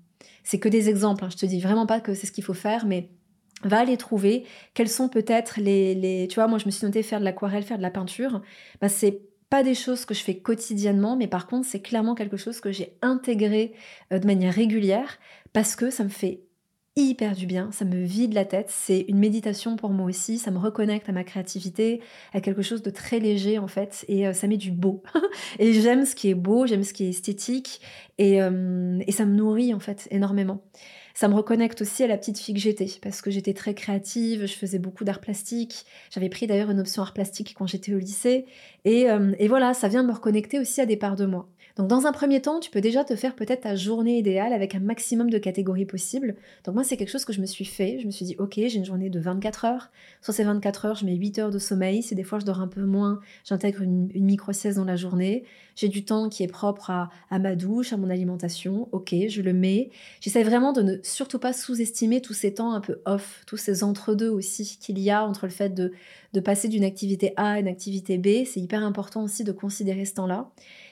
C'est 0.45 0.57
que 0.57 0.69
des 0.69 0.87
exemples, 0.87 1.25
hein. 1.25 1.29
je 1.29 1.35
te 1.35 1.45
dis 1.45 1.59
vraiment 1.59 1.85
pas 1.85 1.99
que 1.99 2.13
c'est 2.13 2.25
ce 2.25 2.31
qu'il 2.31 2.45
faut 2.45 2.53
faire, 2.53 2.85
mais 2.85 3.09
va 3.65 3.79
aller 3.79 3.97
trouver 3.97 4.45
quels 4.73 4.87
sont 4.87 5.09
peut-être 5.09 5.59
les, 5.59 6.27
Tu 6.29 6.35
vois, 6.35 6.47
moi 6.47 6.59
je 6.59 6.65
me 6.65 6.71
suis 6.71 6.85
noté 6.85 7.03
faire 7.03 7.19
de 7.19 7.25
l'aquarelle, 7.25 7.63
faire 7.63 7.77
de 7.77 7.83
la 7.83 7.91
peinture, 7.91 8.41
bah, 8.79 8.87
c'est 8.87 9.19
pas 9.49 9.63
des 9.63 9.75
choses 9.75 10.05
que 10.05 10.13
je 10.13 10.23
fais 10.23 10.37
quotidiennement, 10.37 11.15
mais 11.15 11.27
par 11.27 11.47
contre, 11.47 11.67
c'est 11.67 11.81
clairement 11.81 12.15
quelque 12.15 12.37
chose 12.37 12.59
que 12.59 12.71
j'ai 12.71 12.97
intégré 13.01 13.73
euh, 14.13 14.19
de 14.19 14.27
manière 14.27 14.53
régulière 14.53 15.17
parce 15.53 15.75
que 15.75 15.89
ça 15.89 16.03
me 16.03 16.09
fait 16.09 16.41
hyper 16.95 17.35
du 17.35 17.45
bien, 17.45 17.71
ça 17.71 17.85
me 17.85 18.03
vide 18.03 18.33
la 18.33 18.45
tête, 18.45 18.69
c'est 18.69 19.05
une 19.07 19.19
méditation 19.19 19.75
pour 19.77 19.91
moi 19.91 20.05
aussi, 20.05 20.37
ça 20.37 20.51
me 20.51 20.57
reconnecte 20.57 21.07
à 21.07 21.11
ma 21.11 21.23
créativité, 21.23 22.01
à 22.33 22.41
quelque 22.41 22.61
chose 22.61 22.81
de 22.81 22.89
très 22.89 23.19
léger 23.19 23.57
en 23.57 23.67
fait, 23.67 24.05
et 24.07 24.27
euh, 24.27 24.33
ça 24.33 24.47
met 24.47 24.57
du 24.57 24.71
beau. 24.71 25.01
et 25.59 25.73
j'aime 25.73 26.05
ce 26.05 26.13
qui 26.13 26.29
est 26.29 26.35
beau, 26.35 26.65
j'aime 26.67 26.83
ce 26.83 26.93
qui 26.93 27.05
est 27.05 27.09
esthétique, 27.09 27.81
et, 28.17 28.41
euh, 28.41 28.99
et 29.07 29.11
ça 29.11 29.25
me 29.25 29.33
nourrit 29.33 29.73
en 29.73 29.79
fait 29.79 30.07
énormément. 30.11 30.61
Ça 31.19 31.27
me 31.27 31.33
reconnecte 31.33 31.81
aussi 31.81 32.01
à 32.01 32.07
la 32.07 32.17
petite 32.17 32.39
fille 32.39 32.55
que 32.55 32.61
j'étais, 32.61 32.87
parce 33.01 33.21
que 33.21 33.29
j'étais 33.29 33.53
très 33.53 33.73
créative, 33.73 34.45
je 34.45 34.53
faisais 34.53 34.79
beaucoup 34.79 35.03
d'art 35.03 35.19
plastique. 35.19 35.85
J'avais 36.11 36.29
pris 36.29 36.47
d'ailleurs 36.47 36.71
une 36.71 36.79
option 36.79 37.01
art 37.01 37.13
plastique 37.13 37.55
quand 37.57 37.67
j'étais 37.67 37.93
au 37.93 37.97
lycée. 37.97 38.45
Et, 38.85 39.11
euh, 39.11 39.33
et 39.37 39.49
voilà, 39.49 39.73
ça 39.73 39.89
vient 39.89 40.01
me 40.01 40.13
reconnecter 40.13 40.59
aussi 40.59 40.79
à 40.79 40.85
des 40.85 40.95
parts 40.95 41.17
de 41.17 41.25
moi. 41.25 41.49
Donc 41.79 41.87
dans 41.87 42.07
un 42.07 42.11
premier 42.11 42.41
temps, 42.41 42.59
tu 42.59 42.69
peux 42.69 42.81
déjà 42.81 43.05
te 43.05 43.15
faire 43.15 43.37
peut-être 43.37 43.61
ta 43.61 43.73
journée 43.77 44.17
idéale 44.17 44.51
avec 44.51 44.75
un 44.75 44.81
maximum 44.81 45.29
de 45.29 45.37
catégories 45.37 45.85
possibles. 45.85 46.35
Donc 46.65 46.75
moi, 46.75 46.83
c'est 46.83 46.97
quelque 46.97 47.09
chose 47.09 47.23
que 47.23 47.31
je 47.31 47.39
me 47.39 47.45
suis 47.45 47.63
fait. 47.63 47.99
Je 48.01 48.05
me 48.05 48.11
suis 48.11 48.25
dit, 48.25 48.35
ok, 48.37 48.55
j'ai 48.55 48.75
une 48.75 48.83
journée 48.83 49.09
de 49.09 49.17
24 49.17 49.63
heures. 49.63 49.89
Sur 50.21 50.33
ces 50.33 50.43
24 50.43 50.85
heures, 50.85 50.95
je 50.95 51.05
mets 51.05 51.15
8 51.15 51.39
heures 51.39 51.51
de 51.51 51.57
sommeil. 51.57 52.03
Si 52.03 52.15
des 52.15 52.23
fois 52.23 52.37
je 52.39 52.45
dors 52.45 52.59
un 52.59 52.67
peu 52.67 52.83
moins, 52.83 53.21
j'intègre 53.45 53.81
une, 53.81 54.09
micro-sieste 54.13 54.75
dans 54.75 54.83
la 54.83 54.97
journée. 54.97 55.45
J'ai 55.77 55.87
du 55.87 56.03
temps 56.03 56.27
qui 56.27 56.43
est 56.43 56.47
propre 56.47 56.89
à, 56.89 57.11
à, 57.29 57.39
ma 57.39 57.55
douche, 57.55 57.93
à 57.93 57.97
mon 57.97 58.09
alimentation. 58.09 58.89
Ok, 58.91 59.15
je 59.29 59.41
le 59.41 59.53
mets. 59.53 59.89
J'essaie 60.19 60.43
vraiment 60.43 60.73
de 60.73 60.81
ne 60.81 60.97
surtout 61.01 61.39
pas 61.39 61.53
sous-estimer 61.53 62.19
tous 62.19 62.33
ces 62.33 62.55
temps 62.55 62.73
un 62.73 62.81
peu 62.81 62.99
off, 63.05 63.43
tous 63.47 63.55
ces 63.55 63.85
entre-deux 63.85 64.29
aussi 64.29 64.77
qu'il 64.81 64.99
y 64.99 65.11
a 65.11 65.25
entre 65.25 65.45
le 65.45 65.53
fait 65.53 65.69
de, 65.69 65.93
de 66.33 66.39
passer 66.39 66.67
d'une 66.67 66.83
activité 66.83 67.33
A 67.35 67.53
à 67.53 67.59
une 67.59 67.67
activité 67.67 68.17
B. 68.17 68.45
C'est 68.45 68.59
hyper 68.59 68.83
important 68.83 69.23
aussi 69.23 69.43
de 69.43 69.51
considérer 69.51 70.05
ce 70.05 70.13
temps-là. 70.15 70.51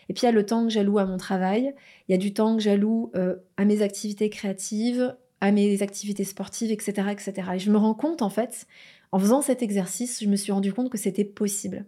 Et 0.09 0.13
puis 0.13 0.23
il 0.23 0.25
y 0.25 0.29
a 0.29 0.31
le 0.31 0.45
temps 0.45 0.63
que 0.63 0.69
j'alloue 0.69 0.99
à 0.99 1.05
mon 1.05 1.17
travail, 1.17 1.73
il 2.07 2.11
y 2.11 2.15
a 2.15 2.17
du 2.17 2.33
temps 2.33 2.55
que 2.55 2.61
j'alloue 2.61 3.11
euh, 3.15 3.35
à 3.57 3.65
mes 3.65 3.81
activités 3.81 4.29
créatives, 4.29 5.15
à 5.41 5.51
mes 5.51 5.81
activités 5.81 6.23
sportives, 6.23 6.71
etc., 6.71 7.09
etc. 7.11 7.33
Et 7.55 7.59
je 7.59 7.71
me 7.71 7.77
rends 7.77 7.93
compte, 7.93 8.21
en 8.21 8.29
fait, 8.29 8.67
en 9.11 9.19
faisant 9.19 9.41
cet 9.41 9.61
exercice, 9.61 10.23
je 10.23 10.27
me 10.27 10.35
suis 10.35 10.51
rendu 10.51 10.73
compte 10.73 10.89
que 10.89 10.97
c'était 10.97 11.25
possible. 11.25 11.85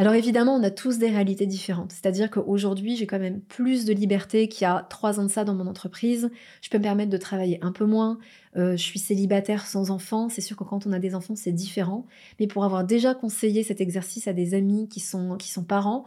Alors 0.00 0.14
évidemment, 0.14 0.54
on 0.54 0.62
a 0.62 0.70
tous 0.70 0.98
des 0.98 1.08
réalités 1.08 1.44
différentes. 1.46 1.90
C'est-à-dire 1.90 2.30
qu'aujourd'hui, 2.30 2.94
j'ai 2.94 3.08
quand 3.08 3.18
même 3.18 3.40
plus 3.40 3.84
de 3.84 3.92
liberté 3.92 4.48
qu'il 4.48 4.62
y 4.62 4.64
a 4.64 4.86
trois 4.88 5.18
ans 5.18 5.24
de 5.24 5.28
ça 5.28 5.42
dans 5.42 5.54
mon 5.54 5.66
entreprise. 5.66 6.30
Je 6.62 6.70
peux 6.70 6.78
me 6.78 6.84
permettre 6.84 7.10
de 7.10 7.16
travailler 7.16 7.58
un 7.62 7.72
peu 7.72 7.84
moins. 7.84 8.18
Euh, 8.56 8.76
je 8.76 8.82
suis 8.82 9.00
célibataire 9.00 9.66
sans 9.66 9.90
enfants. 9.90 10.28
C'est 10.28 10.40
sûr 10.40 10.56
que 10.56 10.62
quand 10.62 10.86
on 10.86 10.92
a 10.92 11.00
des 11.00 11.16
enfants, 11.16 11.34
c'est 11.34 11.50
différent. 11.50 12.06
Mais 12.38 12.46
pour 12.46 12.64
avoir 12.64 12.84
déjà 12.84 13.12
conseillé 13.14 13.64
cet 13.64 13.80
exercice 13.80 14.28
à 14.28 14.32
des 14.32 14.54
amis 14.54 14.88
qui 14.88 15.00
sont, 15.00 15.36
qui 15.36 15.50
sont 15.50 15.64
parents, 15.64 16.04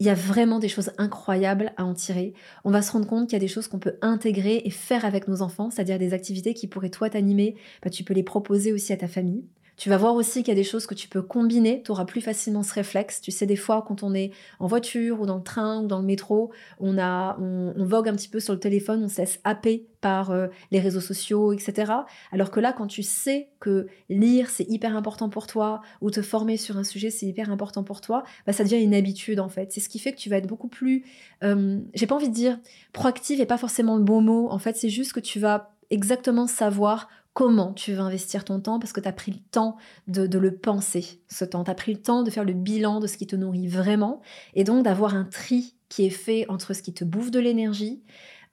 il 0.00 0.06
y 0.06 0.10
a 0.10 0.14
vraiment 0.14 0.58
des 0.58 0.68
choses 0.68 0.90
incroyables 0.98 1.72
à 1.76 1.84
en 1.84 1.94
tirer. 1.94 2.34
On 2.64 2.72
va 2.72 2.82
se 2.82 2.90
rendre 2.90 3.06
compte 3.06 3.28
qu'il 3.28 3.34
y 3.34 3.36
a 3.36 3.40
des 3.40 3.46
choses 3.46 3.68
qu'on 3.68 3.78
peut 3.78 3.98
intégrer 4.02 4.62
et 4.64 4.70
faire 4.70 5.04
avec 5.04 5.28
nos 5.28 5.42
enfants, 5.42 5.70
c'est-à-dire 5.70 5.98
des 5.98 6.12
activités 6.12 6.54
qui 6.54 6.66
pourraient 6.66 6.90
toi 6.90 7.08
t'animer, 7.08 7.54
bah, 7.84 7.90
tu 7.90 8.02
peux 8.02 8.14
les 8.14 8.24
proposer 8.24 8.72
aussi 8.72 8.92
à 8.92 8.96
ta 8.96 9.06
famille. 9.06 9.44
Tu 9.76 9.88
vas 9.88 9.96
voir 9.96 10.14
aussi 10.14 10.42
qu'il 10.42 10.48
y 10.48 10.52
a 10.52 10.60
des 10.60 10.64
choses 10.64 10.86
que 10.86 10.94
tu 10.94 11.08
peux 11.08 11.22
combiner, 11.22 11.82
tu 11.82 11.90
auras 11.90 12.04
plus 12.04 12.20
facilement 12.20 12.62
ce 12.62 12.74
réflexe. 12.74 13.20
Tu 13.20 13.30
sais, 13.30 13.46
des 13.46 13.56
fois, 13.56 13.84
quand 13.86 14.02
on 14.02 14.14
est 14.14 14.30
en 14.60 14.66
voiture 14.66 15.20
ou 15.20 15.26
dans 15.26 15.36
le 15.36 15.42
train 15.42 15.82
ou 15.82 15.86
dans 15.86 15.98
le 15.98 16.04
métro, 16.04 16.52
on, 16.78 16.98
a, 16.98 17.36
on, 17.40 17.84
vogue 17.84 18.08
un 18.08 18.14
petit 18.14 18.28
peu 18.28 18.38
sur 18.38 18.52
le 18.52 18.60
téléphone, 18.60 19.02
on 19.04 19.08
se 19.08 19.18
laisse 19.18 19.40
happer 19.44 19.86
par 20.00 20.30
euh, 20.30 20.48
les 20.70 20.80
réseaux 20.80 21.00
sociaux, 21.00 21.52
etc. 21.52 21.92
Alors 22.32 22.50
que 22.50 22.60
là, 22.60 22.72
quand 22.72 22.86
tu 22.86 23.02
sais 23.02 23.48
que 23.60 23.86
lire, 24.08 24.50
c'est 24.50 24.68
hyper 24.68 24.96
important 24.96 25.28
pour 25.28 25.46
toi, 25.46 25.80
ou 26.00 26.10
te 26.10 26.22
former 26.22 26.56
sur 26.56 26.76
un 26.76 26.84
sujet, 26.84 27.10
c'est 27.10 27.26
hyper 27.26 27.50
important 27.50 27.82
pour 27.82 28.00
toi, 28.00 28.24
bah, 28.46 28.52
ça 28.52 28.64
devient 28.64 28.82
une 28.82 28.94
habitude 28.94 29.40
en 29.40 29.48
fait. 29.48 29.72
C'est 29.72 29.80
ce 29.80 29.88
qui 29.88 29.98
fait 29.98 30.12
que 30.12 30.18
tu 30.18 30.28
vas 30.28 30.36
être 30.36 30.46
beaucoup 30.46 30.68
plus, 30.68 31.04
euh, 31.42 31.78
j'ai 31.94 32.06
pas 32.06 32.14
envie 32.14 32.28
de 32.28 32.34
dire 32.34 32.58
proactive 32.92 33.40
et 33.40 33.46
pas 33.46 33.58
forcément 33.58 33.96
le 33.96 34.02
bon 34.02 34.20
mot. 34.20 34.50
En 34.50 34.58
fait, 34.58 34.76
c'est 34.76 34.90
juste 34.90 35.12
que 35.12 35.20
tu 35.20 35.38
vas 35.38 35.72
exactement 35.90 36.46
savoir 36.46 37.08
comment 37.34 37.72
tu 37.72 37.92
veux 37.92 38.00
investir 38.00 38.44
ton 38.44 38.60
temps 38.60 38.78
parce 38.78 38.92
que 38.92 39.00
tu 39.00 39.08
as 39.08 39.12
pris 39.12 39.32
le 39.32 39.38
temps 39.50 39.76
de, 40.06 40.38
le 40.38 40.56
penser, 40.56 41.20
ce 41.28 41.44
temps. 41.44 41.64
Tu 41.64 41.70
as 41.70 41.74
pris 41.74 41.92
le 41.92 42.00
temps 42.00 42.22
de 42.22 42.30
faire 42.30 42.44
le 42.44 42.52
bilan 42.52 43.00
de 43.00 43.06
ce 43.06 43.16
qui 43.16 43.26
te 43.26 43.36
nourrit 43.36 43.68
vraiment 43.68 44.20
et 44.54 44.64
donc 44.64 44.84
d'avoir 44.84 45.14
un 45.14 45.24
tri 45.24 45.74
qui 45.88 46.06
est 46.06 46.10
fait 46.10 46.46
entre 46.48 46.74
ce 46.74 46.82
qui 46.82 46.92
te 46.92 47.04
bouffe 47.04 47.30
de 47.30 47.38
l'énergie, 47.38 48.02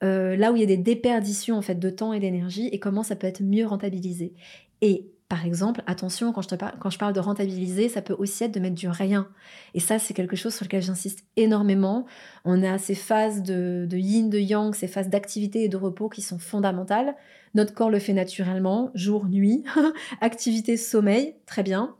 euh, 0.02 0.36
là 0.36 0.52
où 0.52 0.56
il 0.56 0.60
y 0.60 0.64
a 0.64 0.66
des 0.66 0.76
déperditions 0.76 1.56
en 1.56 1.62
fait 1.62 1.74
de 1.74 1.90
temps 1.90 2.12
et 2.12 2.20
d'énergie 2.20 2.68
et 2.68 2.78
comment 2.78 3.02
ça 3.02 3.16
peut 3.16 3.26
être 3.26 3.42
mieux 3.42 3.66
rentabilisé. 3.66 4.34
Et 4.80 5.10
par 5.30 5.46
exemple, 5.46 5.84
attention, 5.86 6.32
quand 6.32 6.42
je, 6.42 6.48
quand 6.80 6.90
je 6.90 6.98
parle 6.98 7.12
de 7.12 7.20
rentabiliser, 7.20 7.88
ça 7.88 8.02
peut 8.02 8.16
aussi 8.18 8.42
être 8.42 8.52
de 8.52 8.58
mettre 8.58 8.74
du 8.74 8.88
rien. 8.88 9.28
Et 9.74 9.80
ça, 9.80 10.00
c'est 10.00 10.12
quelque 10.12 10.34
chose 10.34 10.52
sur 10.52 10.64
lequel 10.64 10.82
j'insiste 10.82 11.24
énormément. 11.36 12.04
On 12.44 12.64
a 12.64 12.78
ces 12.78 12.96
phases 12.96 13.44
de, 13.44 13.86
de 13.88 13.96
yin, 13.96 14.28
de 14.28 14.40
yang, 14.40 14.74
ces 14.74 14.88
phases 14.88 15.08
d'activité 15.08 15.62
et 15.62 15.68
de 15.68 15.76
repos 15.76 16.08
qui 16.08 16.20
sont 16.20 16.40
fondamentales. 16.40 17.14
Notre 17.54 17.72
corps 17.74 17.90
le 17.90 18.00
fait 18.00 18.12
naturellement, 18.12 18.90
jour, 18.94 19.26
nuit, 19.26 19.62
activité, 20.20 20.76
sommeil, 20.76 21.36
très 21.46 21.62
bien. 21.62 21.94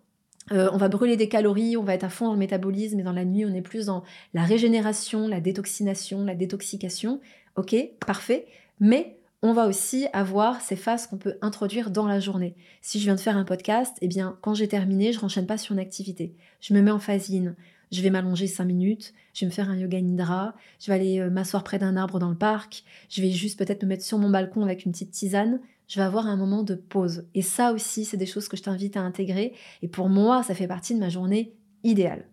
Euh, 0.50 0.68
on 0.72 0.76
va 0.76 0.88
brûler 0.88 1.16
des 1.16 1.28
calories, 1.28 1.76
on 1.76 1.84
va 1.84 1.94
être 1.94 2.02
à 2.02 2.08
fond 2.08 2.26
dans 2.26 2.32
le 2.32 2.38
métabolisme, 2.40 2.98
et 2.98 3.04
dans 3.04 3.12
la 3.12 3.24
nuit, 3.24 3.44
on 3.44 3.54
est 3.54 3.62
plus 3.62 3.86
dans 3.86 4.02
la 4.34 4.42
régénération, 4.42 5.28
la 5.28 5.40
détoxination, 5.40 6.24
la 6.24 6.34
détoxication. 6.34 7.20
Ok, 7.54 7.76
parfait. 8.04 8.48
Mais 8.80 9.19
on 9.42 9.52
va 9.52 9.66
aussi 9.66 10.06
avoir 10.12 10.60
ces 10.60 10.76
phases 10.76 11.06
qu'on 11.06 11.16
peut 11.16 11.36
introduire 11.40 11.90
dans 11.90 12.06
la 12.06 12.20
journée. 12.20 12.54
Si 12.82 12.98
je 12.98 13.04
viens 13.04 13.14
de 13.14 13.20
faire 13.20 13.36
un 13.36 13.44
podcast, 13.44 13.96
eh 14.02 14.08
bien, 14.08 14.38
quand 14.42 14.54
j'ai 14.54 14.68
terminé, 14.68 15.12
je 15.12 15.20
renchaîne 15.20 15.46
pas 15.46 15.56
sur 15.56 15.72
une 15.72 15.78
activité. 15.78 16.34
Je 16.60 16.74
me 16.74 16.82
mets 16.82 16.90
en 16.90 16.98
phase 16.98 17.30
yin. 17.30 17.54
Je 17.90 18.02
vais 18.02 18.10
m'allonger 18.10 18.46
5 18.46 18.64
minutes, 18.64 19.14
je 19.34 19.40
vais 19.40 19.46
me 19.46 19.52
faire 19.52 19.68
un 19.68 19.76
yoga 19.76 20.00
nidra, 20.00 20.54
je 20.78 20.86
vais 20.86 20.94
aller 20.94 21.18
euh, 21.18 21.28
m'asseoir 21.28 21.64
près 21.64 21.78
d'un 21.78 21.96
arbre 21.96 22.20
dans 22.20 22.28
le 22.28 22.36
parc, 22.36 22.84
je 23.08 23.20
vais 23.20 23.32
juste 23.32 23.58
peut-être 23.58 23.82
me 23.82 23.88
mettre 23.88 24.04
sur 24.04 24.16
mon 24.16 24.30
balcon 24.30 24.62
avec 24.62 24.84
une 24.84 24.92
petite 24.92 25.10
tisane. 25.10 25.60
Je 25.88 25.98
vais 25.98 26.04
avoir 26.04 26.28
un 26.28 26.36
moment 26.36 26.62
de 26.62 26.76
pause. 26.76 27.26
Et 27.34 27.42
ça 27.42 27.72
aussi, 27.72 28.04
c'est 28.04 28.16
des 28.16 28.26
choses 28.26 28.46
que 28.46 28.56
je 28.56 28.62
t'invite 28.62 28.96
à 28.96 29.00
intégrer. 29.00 29.54
Et 29.82 29.88
pour 29.88 30.08
moi, 30.08 30.44
ça 30.44 30.54
fait 30.54 30.68
partie 30.68 30.94
de 30.94 31.00
ma 31.00 31.08
journée 31.08 31.52
idéale. 31.82 32.28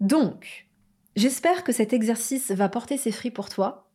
Donc, 0.00 0.68
j'espère 1.16 1.64
que 1.64 1.72
cet 1.72 1.94
exercice 1.94 2.50
va 2.50 2.68
porter 2.68 2.98
ses 2.98 3.12
fruits 3.12 3.30
pour 3.30 3.48
toi. 3.48 3.88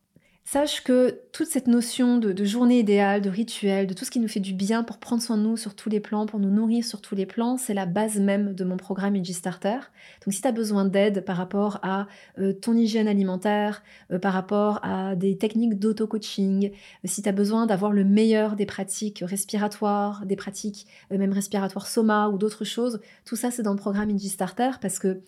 Sache 0.44 0.82
que 0.82 1.20
toute 1.32 1.46
cette 1.46 1.68
notion 1.68 2.18
de, 2.18 2.44
journée 2.44 2.80
idéale, 2.80 3.20
de 3.20 3.30
rituel, 3.30 3.86
de 3.86 3.94
tout 3.94 4.04
ce 4.04 4.10
qui 4.10 4.18
nous 4.18 4.26
fait 4.26 4.40
du 4.40 4.52
bien 4.52 4.82
pour 4.82 4.98
prendre 4.98 5.22
soin 5.22 5.36
de 5.36 5.42
nous 5.42 5.56
sur 5.56 5.76
tous 5.76 5.88
les 5.88 6.00
plans, 6.00 6.26
pour 6.26 6.40
nous 6.40 6.50
nourrir 6.50 6.84
sur 6.84 7.00
tous 7.00 7.14
les 7.14 7.26
plans, 7.26 7.56
c'est 7.56 7.74
la 7.74 7.86
base 7.86 8.18
même 8.18 8.52
de 8.54 8.64
mon 8.64 8.76
programme 8.76 9.14
IG 9.14 9.32
Starter. 9.32 9.78
Donc 10.24 10.34
si 10.34 10.40
tu 10.40 10.48
as 10.48 10.52
besoin 10.52 10.86
d'aide 10.86 11.24
par 11.24 11.36
rapport 11.36 11.78
à 11.82 12.08
euh, 12.40 12.52
ton 12.52 12.74
hygiène 12.74 13.06
alimentaire, 13.06 13.84
euh, 14.10 14.18
par 14.18 14.32
rapport 14.32 14.80
à 14.82 15.14
des 15.14 15.38
techniques 15.38 15.78
d'auto-coaching, 15.78 16.70
euh, 16.70 16.72
si 17.04 17.22
tu 17.22 17.28
as 17.28 17.32
besoin 17.32 17.66
d'avoir 17.66 17.92
le 17.92 18.02
meilleur 18.02 18.56
des 18.56 18.66
pratiques 18.66 19.22
respiratoires, 19.24 20.26
des 20.26 20.36
pratiques 20.36 20.86
même 21.12 21.32
respiratoires 21.32 21.86
soma 21.86 22.28
ou 22.28 22.38
d'autres 22.38 22.64
choses, 22.64 23.00
tout 23.24 23.36
ça 23.36 23.52
c'est 23.52 23.62
dans 23.62 23.72
le 23.72 23.78
programme 23.78 24.10
IG 24.10 24.22
Starter 24.22 24.70
parce 24.80 24.98
que 24.98 25.20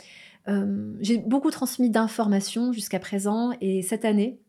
j'ai 1.00 1.18
beaucoup 1.18 1.52
transmis 1.52 1.88
d'informations 1.88 2.72
jusqu'à 2.72 2.98
présent 2.98 3.52
et 3.60 3.80
cette 3.82 4.04
année, 4.04 4.41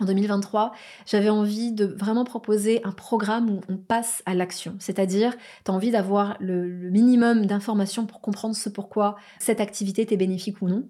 en 0.00 0.04
2023, 0.04 0.72
j'avais 1.06 1.28
envie 1.28 1.72
de 1.72 1.84
vraiment 1.84 2.24
proposer 2.24 2.80
un 2.84 2.92
programme 2.92 3.50
où 3.50 3.60
on 3.68 3.76
passe 3.76 4.22
à 4.26 4.34
l'action. 4.34 4.74
C'est-à-dire, 4.78 5.36
tu 5.64 5.70
as 5.70 5.74
envie 5.74 5.90
d'avoir 5.90 6.36
le, 6.40 6.90
minimum 6.90 7.46
d'informations 7.46 8.06
pour 8.06 8.20
comprendre 8.20 8.56
ce 8.56 8.68
pourquoi 8.68 9.16
cette 9.38 9.60
activité 9.60 10.06
t'est 10.06 10.16
bénéfique 10.16 10.62
ou 10.62 10.68
non. 10.68 10.88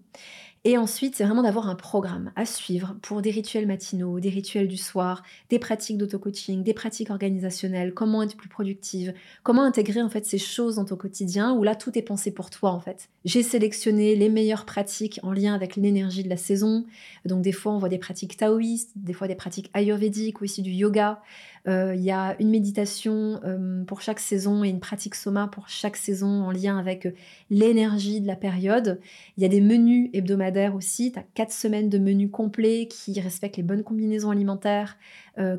Et 0.64 0.76
ensuite, 0.76 1.16
c'est 1.16 1.24
vraiment 1.24 1.42
d'avoir 1.42 1.70
un 1.70 1.74
programme 1.74 2.32
à 2.36 2.44
suivre 2.44 2.94
pour 3.00 3.22
des 3.22 3.30
rituels 3.30 3.66
matinaux, 3.66 4.20
des 4.20 4.28
rituels 4.28 4.68
du 4.68 4.76
soir, 4.76 5.22
des 5.48 5.58
pratiques 5.58 5.96
d'auto-coaching, 5.96 6.62
des 6.62 6.74
pratiques 6.74 7.08
organisationnelles, 7.08 7.94
comment 7.94 8.22
être 8.22 8.36
plus 8.36 8.50
productive, 8.50 9.14
comment 9.42 9.62
intégrer 9.62 10.02
en 10.02 10.10
fait 10.10 10.26
ces 10.26 10.36
choses 10.36 10.76
dans 10.76 10.84
ton 10.84 10.96
quotidien 10.96 11.54
où 11.54 11.62
là 11.62 11.74
tout 11.74 11.98
est 11.98 12.02
pensé 12.02 12.30
pour 12.30 12.50
toi 12.50 12.72
en 12.72 12.80
fait. 12.80 13.08
J'ai 13.24 13.42
sélectionné 13.42 14.14
les 14.16 14.28
meilleures 14.28 14.66
pratiques 14.66 15.18
en 15.22 15.32
lien 15.32 15.54
avec 15.54 15.76
l'énergie 15.76 16.24
de 16.24 16.28
la 16.28 16.36
saison. 16.36 16.84
Donc 17.24 17.40
des 17.40 17.52
fois 17.52 17.72
on 17.72 17.78
voit 17.78 17.88
des 17.88 17.96
pratiques 17.96 18.36
taoïstes, 18.36 18.90
des 18.96 19.14
fois 19.14 19.28
des 19.28 19.36
pratiques 19.36 19.70
ayurvédiques 19.72 20.42
ou 20.42 20.44
aussi 20.44 20.60
du 20.60 20.72
yoga. 20.72 21.22
Euh, 21.68 21.94
il 21.94 22.02
y 22.02 22.10
a 22.10 22.36
une 22.40 22.48
méditation 22.48 23.40
euh, 23.44 23.84
pour 23.84 24.00
chaque 24.00 24.20
saison 24.20 24.64
et 24.64 24.68
une 24.68 24.80
pratique 24.80 25.14
soma 25.14 25.46
pour 25.46 25.68
chaque 25.68 25.96
saison 25.96 26.44
en 26.44 26.50
lien 26.50 26.78
avec 26.78 27.06
euh, 27.06 27.12
l'énergie 27.50 28.20
de 28.20 28.26
la 28.26 28.36
période. 28.36 28.98
Il 29.36 29.42
y 29.42 29.46
a 29.46 29.48
des 29.48 29.60
menus 29.60 30.08
hebdomadaires 30.12 30.74
aussi. 30.74 31.12
Tu 31.12 31.18
as 31.18 31.24
quatre 31.34 31.52
semaines 31.52 31.90
de 31.90 31.98
menus 31.98 32.30
complets 32.30 32.88
qui 32.88 33.18
respectent 33.20 33.58
les 33.58 33.62
bonnes 33.62 33.84
combinaisons 33.84 34.30
alimentaires, 34.30 34.96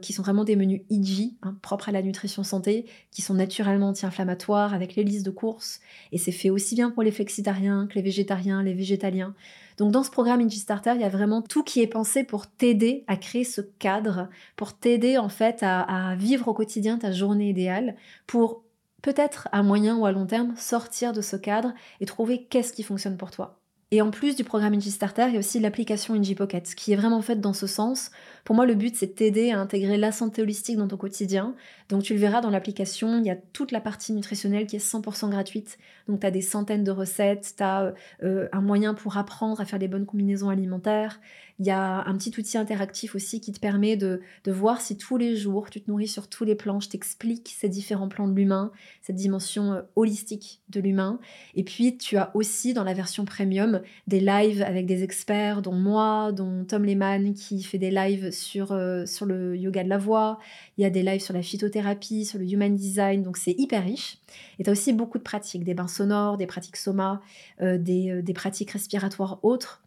qui 0.02 0.14
sont 0.14 0.22
vraiment 0.22 0.44
des 0.44 0.56
menus 0.56 0.82
IG, 0.92 1.34
hein, 1.42 1.58
propres 1.64 1.90
à 1.90 1.92
la 1.92 2.04
nutrition 2.04 2.44
santé, 2.44 2.86
qui 3.10 3.24
sont 3.24 3.34
naturellement 3.34 3.90
anti-inflammatoires 3.90 4.76
avec 4.76 4.96
les 4.96 5.04
listes 5.04 5.26
de 5.26 5.32
courses. 5.32 5.80
Et 6.12 6.20
c'est 6.20 6.32
fait 6.32 6.52
aussi 6.52 6.76
bien 6.76 6.92
pour 6.92 7.02
les 7.02 7.10
flexitariens 7.10 7.88
que 7.88 7.96
les 7.96 8.04
végétariens, 8.04 8.62
les 8.62 8.76
végétaliens. 8.76 9.34
Donc 9.78 9.92
dans 9.92 10.04
ce 10.04 10.12
programme 10.12 10.50
Starter, 10.50 10.94
il 10.96 11.02
y 11.02 11.06
a 11.06 11.10
vraiment 11.10 11.42
tout 11.42 11.64
qui 11.64 11.82
est 11.82 11.88
pensé 11.88 12.24
pour 12.24 12.48
t'aider 12.48 13.04
à 13.08 13.18
créer 13.18 13.44
ce 13.44 13.62
cadre, 13.62 14.30
pour 14.56 14.74
t'aider 14.74 15.18
en 15.18 15.30
fait 15.30 15.64
à, 15.64 16.16
vivre 16.16 16.48
au 16.48 16.54
quotidien 16.54 16.98
ta 16.98 17.12
journée 17.12 17.50
idéale, 17.50 17.96
pour 18.28 18.64
peut-être 19.02 19.48
à 19.52 19.64
moyen 19.64 19.98
ou 19.98 20.06
à 20.06 20.12
long 20.12 20.26
terme 20.26 20.54
sortir 20.58 21.14
de 21.14 21.22
ce 21.22 21.36
cadre 21.36 21.74
et 22.00 22.06
trouver 22.06 22.46
qu'est-ce 22.46 22.74
qui 22.74 22.84
fonctionne 22.84 23.18
pour 23.18 23.32
toi. 23.32 23.61
Et 23.94 24.02
en 24.02 24.10
plus 24.10 24.38
du 24.38 24.46
programme 24.46 24.74
IG 24.74 24.84
Starter, 24.84 25.26
il 25.28 25.34
y 25.34 25.36
a 25.36 25.40
aussi 25.40 25.60
l'application 25.60 26.16
IG 26.16 26.38
Pocket, 26.38 26.76
qui 26.76 26.94
est 26.94 26.96
vraiment 26.96 27.22
faite 27.22 27.42
dans 27.42 27.52
ce 27.52 27.68
sens. 27.68 28.10
Pour 28.46 28.56
moi, 28.56 28.66
le 28.66 28.74
but, 28.74 28.96
c'est 28.96 29.08
de 29.08 29.12
t'aider 29.12 29.52
à 29.52 29.60
intégrer 29.60 29.98
la 29.98 30.14
santé 30.14 30.42
holistique 30.42 30.78
dans 30.78 30.88
ton 30.88 30.96
quotidien. 30.96 31.56
Donc, 31.90 32.02
tu 32.04 32.14
le 32.14 32.20
verras 32.20 32.40
dans 32.40 32.50
l'application, 32.50 33.20
il 33.20 33.26
y 33.26 33.30
a 33.30 33.36
toute 33.36 33.74
la 33.74 33.82
partie 33.82 34.14
nutritionnelle 34.14 34.66
qui 34.66 34.78
est 34.78 34.80
100% 34.80 35.30
gratuite. 35.30 35.78
Donc, 36.08 36.22
tu 36.22 36.26
as 36.26 36.32
des 36.32 36.42
centaines 36.42 36.86
de 36.86 36.92
recettes, 36.92 37.54
tu 37.58 37.64
as 37.64 37.94
euh, 38.24 38.48
un 38.54 38.62
moyen 38.62 38.94
pour 38.94 39.18
apprendre 39.18 39.60
à 39.60 39.66
faire 39.66 39.78
des 39.78 39.90
bonnes 39.90 40.06
combinaisons 40.06 40.48
alimentaires. 40.48 41.20
Il 41.62 41.68
y 41.68 41.70
a 41.70 42.04
un 42.08 42.18
petit 42.18 42.34
outil 42.40 42.58
interactif 42.58 43.14
aussi 43.14 43.40
qui 43.40 43.52
te 43.52 43.60
permet 43.60 43.96
de, 43.96 44.20
voir 44.48 44.82
si 44.82 44.98
tous 44.98 45.18
les 45.18 45.36
jours 45.36 45.70
tu 45.70 45.80
te 45.80 45.92
nourris 45.92 46.08
sur 46.08 46.28
tous 46.28 46.44
les 46.44 46.56
plans. 46.56 46.80
Je 46.80 46.90
t'explique 46.90 47.56
ces 47.56 47.70
différents 47.70 48.08
plans 48.08 48.28
de 48.28 48.34
l'humain, 48.34 48.72
cette 49.04 49.16
dimension 49.16 49.74
euh, 49.74 49.82
holistique 49.96 50.64
de 50.70 50.80
l'humain. 50.80 51.20
Et 51.54 51.64
puis 51.64 52.00
tu 52.00 52.18
as 52.18 52.36
aussi 52.36 52.74
dans 52.74 52.84
la 52.84 52.96
version 52.96 53.26
premium 53.26 53.84
des 54.08 54.20
lives 54.20 54.64
avec 54.64 54.88
des 54.88 55.04
experts, 55.04 55.62
dont 55.62 55.76
moi, 55.76 56.32
dont 56.32 56.66
Tom 56.66 56.84
Lehman 56.84 57.36
qui 57.36 57.62
fait 57.62 57.78
des 57.78 57.92
lives 57.92 58.32
sur, 58.32 58.72
euh, 58.72 59.06
sur 59.06 59.28
le 59.28 59.56
yoga 59.56 59.84
de 59.84 59.90
la 59.90 60.00
voix. 60.00 60.40
Il 60.80 60.82
y 60.82 60.86
a 60.86 60.90
des 60.90 61.04
lives 61.04 61.22
sur 61.22 61.36
la 61.36 61.44
phytothérapie, 61.44 62.26
sur 62.26 62.40
le 62.40 62.52
human 62.52 62.76
design. 62.76 63.22
Donc 63.22 63.38
c'est 63.38 63.54
hyper 63.56 63.84
riche. 63.84 64.18
Et 64.58 64.64
tu 64.64 64.70
as 64.72 64.74
aussi 64.74 64.94
beaucoup 64.94 65.20
de 65.20 65.24
pratiques, 65.24 65.64
des 65.64 65.76
bains 65.76 65.88
sonores, 65.88 66.38
des 66.38 66.48
pratiques 66.48 66.78
soma, 66.78 67.22
euh, 67.62 67.78
des, 67.78 68.24
des 68.24 68.34
pratiques 68.34 68.72
respiratoires 68.72 69.38
autres 69.44 69.84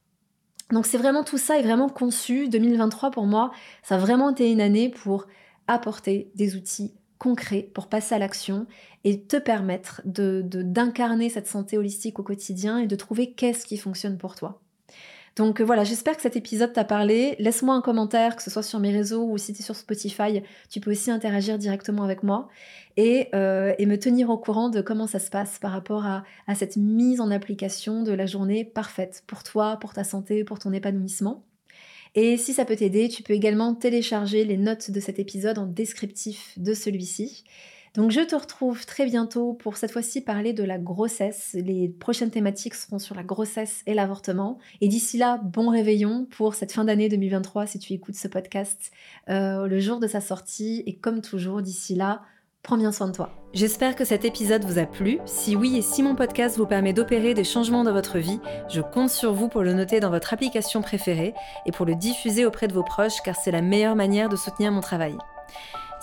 donc 0.71 0.87
c'est 0.87 0.99
vraiment 0.99 1.25
tout 1.25 1.39
ça 1.39 1.59
est 1.59 1.63
vraiment 1.63 1.89
conçu. 1.89 2.49
2023 2.49 3.11
pour 3.11 3.27
moi, 3.27 3.53
ça 3.83 3.97
a 3.97 3.99
vraiment 3.99 4.31
été 4.31 4.51
une 4.51 4.61
année 4.61 4.89
pour 4.89 5.27
apporter 5.67 6.31
des 6.35 6.57
outils 6.57 6.95
concrets 7.19 7.71
pour 7.75 7.89
passer 7.89 8.15
à 8.15 8.19
l'action 8.19 8.67
et 9.05 9.23
te 9.23 9.37
permettre 9.37 10.03
de 10.05 10.43
d'incarner 10.45 11.29
cette 11.31 11.47
santé 11.47 11.79
holistique 11.79 12.19
au 12.19 12.23
quotidien 12.23 12.79
et 12.79 12.87
de 12.87 12.97
trouver 12.97 13.33
qu'est-ce 13.33 13.67
qui 13.67 13.79
fonctionne 13.79 14.19
pour 14.19 14.35
toi. 14.35 14.64
Donc 15.37 15.61
euh, 15.61 15.65
voilà, 15.65 15.83
j'espère 15.83 16.17
que 16.17 16.23
cet 16.23 16.37
épisode 16.37 16.73
t'a 16.73 16.85
parlé. 16.85 17.35
Laisse-moi 17.39 17.75
un 17.75 17.81
commentaire, 17.81 18.37
que 18.37 18.43
ce 18.43 18.51
soit 18.51 18.63
sur 18.63 18.79
mes 18.79 18.93
réseaux 18.93 19.25
ou 19.25 19.37
si 19.37 19.53
tu 19.53 19.61
es 19.61 19.65
sur 19.65 19.75
Spotify, 19.75 20.43
tu 20.71 20.81
peux 20.81 20.93
aussi 20.93 21.11
interagir 21.11 21.59
directement 21.59 22.05
avec 22.05 22.23
moi 22.23 22.49
et, 22.97 23.29
euh, 23.35 23.75
me 23.81 23.97
tenir 23.97 24.31
au 24.31 24.39
courant 24.39 24.69
de 24.69 24.81
comment 24.81 25.07
ça 25.07 25.19
se 25.19 25.31
passe 25.31 25.59
par 25.59 25.73
rapport 25.73 26.07
à, 26.07 26.25
à 26.47 26.55
cette 26.55 26.77
mise 26.77 27.21
en 27.21 27.31
application 27.31 28.03
de 28.03 28.13
la 28.13 28.27
journée 28.27 28.65
parfaite 28.65 29.25
pour 29.27 29.43
toi, 29.43 29.77
pour 29.81 29.93
ta 29.93 30.05
santé, 30.05 30.45
pour 30.45 30.59
ton 30.59 30.73
épanouissement. 30.73 31.45
Et 32.15 32.37
si 32.37 32.53
ça 32.53 32.65
peut 32.65 32.77
t'aider, 32.77 33.09
tu 33.09 33.25
peux 33.25 33.33
également 33.33 33.75
télécharger 33.75 34.45
les 34.45 34.57
notes 34.57 34.93
de 34.93 35.01
cet 35.01 35.19
épisode 35.19 35.59
en 35.59 35.67
descriptif 35.67 36.53
de 36.57 36.73
celui-ci. 36.73 37.45
Donc 37.95 38.11
je 38.11 38.21
te 38.21 38.35
retrouve 38.35 38.87
très 38.87 39.07
bientôt 39.07 39.53
pour 39.53 39.77
cette 39.77 39.93
fois-ci 39.93 40.21
parler 40.21 40.53
de 40.53 40.65
la 40.65 40.79
grossesse. 40.79 41.55
Les 41.55 41.89
prochaines 41.89 42.31
thématiques 42.31 42.75
seront 42.75 42.99
sur 42.99 43.15
la 43.15 43.23
grossesse 43.23 43.83
et 43.87 43.95
l'avortement. 43.95 44.59
Et 44.81 44.89
d'ici 44.89 45.17
là, 45.17 45.39
bon 45.45 45.71
réveillon 45.71 46.27
pour 46.29 46.55
cette 46.55 46.73
fin 46.73 46.85
d'année 46.85 47.09
2023 47.09 47.67
si 47.67 47.79
tu 47.79 47.93
écoutes 47.93 48.17
ce 48.17 48.27
podcast 48.27 48.91
euh, 49.29 49.69
le 49.69 49.79
jour 49.79 50.01
de 50.01 50.09
sa 50.09 50.21
sortie. 50.21 50.83
Et 50.87 50.97
comme 50.97 51.21
toujours, 51.21 51.63
d'ici 51.63 51.95
là, 51.95 52.23
prends 52.65 52.77
bien 52.77 52.91
soin 52.91 53.07
de 53.07 53.13
toi. 53.13 53.31
J'espère 53.53 53.95
que 53.95 54.05
cet 54.05 54.25
épisode 54.25 54.65
vous 54.65 54.81
a 54.81 54.87
plu. 54.87 55.21
Si 55.25 55.55
oui 55.55 55.77
et 55.77 55.83
si 55.83 56.03
mon 56.03 56.17
podcast 56.17 56.57
vous 56.57 56.67
permet 56.67 56.95
d'opérer 56.95 57.33
des 57.33 57.45
changements 57.45 57.85
dans 57.85 57.93
votre 57.93 58.19
vie, 58.19 58.41
je 58.69 58.81
compte 58.81 59.11
sur 59.11 59.33
vous 59.33 59.49
pour 59.49 59.63
le 59.63 59.73
noter 59.73 60.01
dans 60.01 60.11
votre 60.11 60.33
application 60.33 60.83
préférée 60.83 61.33
et 61.65 61.71
pour 61.71 61.87
le 61.87 61.95
diffuser 61.95 62.45
auprès 62.45 62.67
de 62.67 62.73
vos 62.73 62.83
proches 62.83 63.23
car 63.25 63.37
c'est 63.37 63.53
la 63.53 63.63
meilleure 63.63 63.95
manière 63.95 64.29
de 64.29 64.35
soutenir 64.35 64.73
mon 64.73 64.81
travail. 64.81 65.17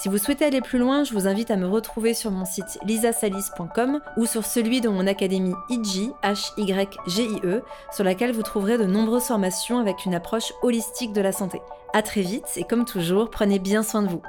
Si 0.01 0.09
vous 0.09 0.17
souhaitez 0.17 0.45
aller 0.45 0.61
plus 0.61 0.79
loin, 0.79 1.03
je 1.03 1.13
vous 1.13 1.27
invite 1.27 1.51
à 1.51 1.57
me 1.57 1.67
retrouver 1.67 2.15
sur 2.15 2.31
mon 2.31 2.43
site 2.43 2.79
lisasalis.com 2.87 4.01
ou 4.17 4.25
sur 4.25 4.43
celui 4.47 4.81
de 4.81 4.89
mon 4.89 5.05
académie 5.05 5.53
IG, 5.69 6.09
H-Y-G-I-E, 6.23 7.61
sur 7.93 8.03
laquelle 8.03 8.31
vous 8.31 8.41
trouverez 8.41 8.79
de 8.79 8.85
nombreuses 8.85 9.25
formations 9.25 9.77
avec 9.77 10.03
une 10.07 10.15
approche 10.15 10.53
holistique 10.63 11.13
de 11.13 11.21
la 11.21 11.31
santé. 11.31 11.61
A 11.93 12.01
très 12.01 12.21
vite 12.21 12.47
et 12.55 12.63
comme 12.63 12.83
toujours, 12.83 13.29
prenez 13.29 13.59
bien 13.59 13.83
soin 13.83 14.01
de 14.01 14.07
vous. 14.07 14.23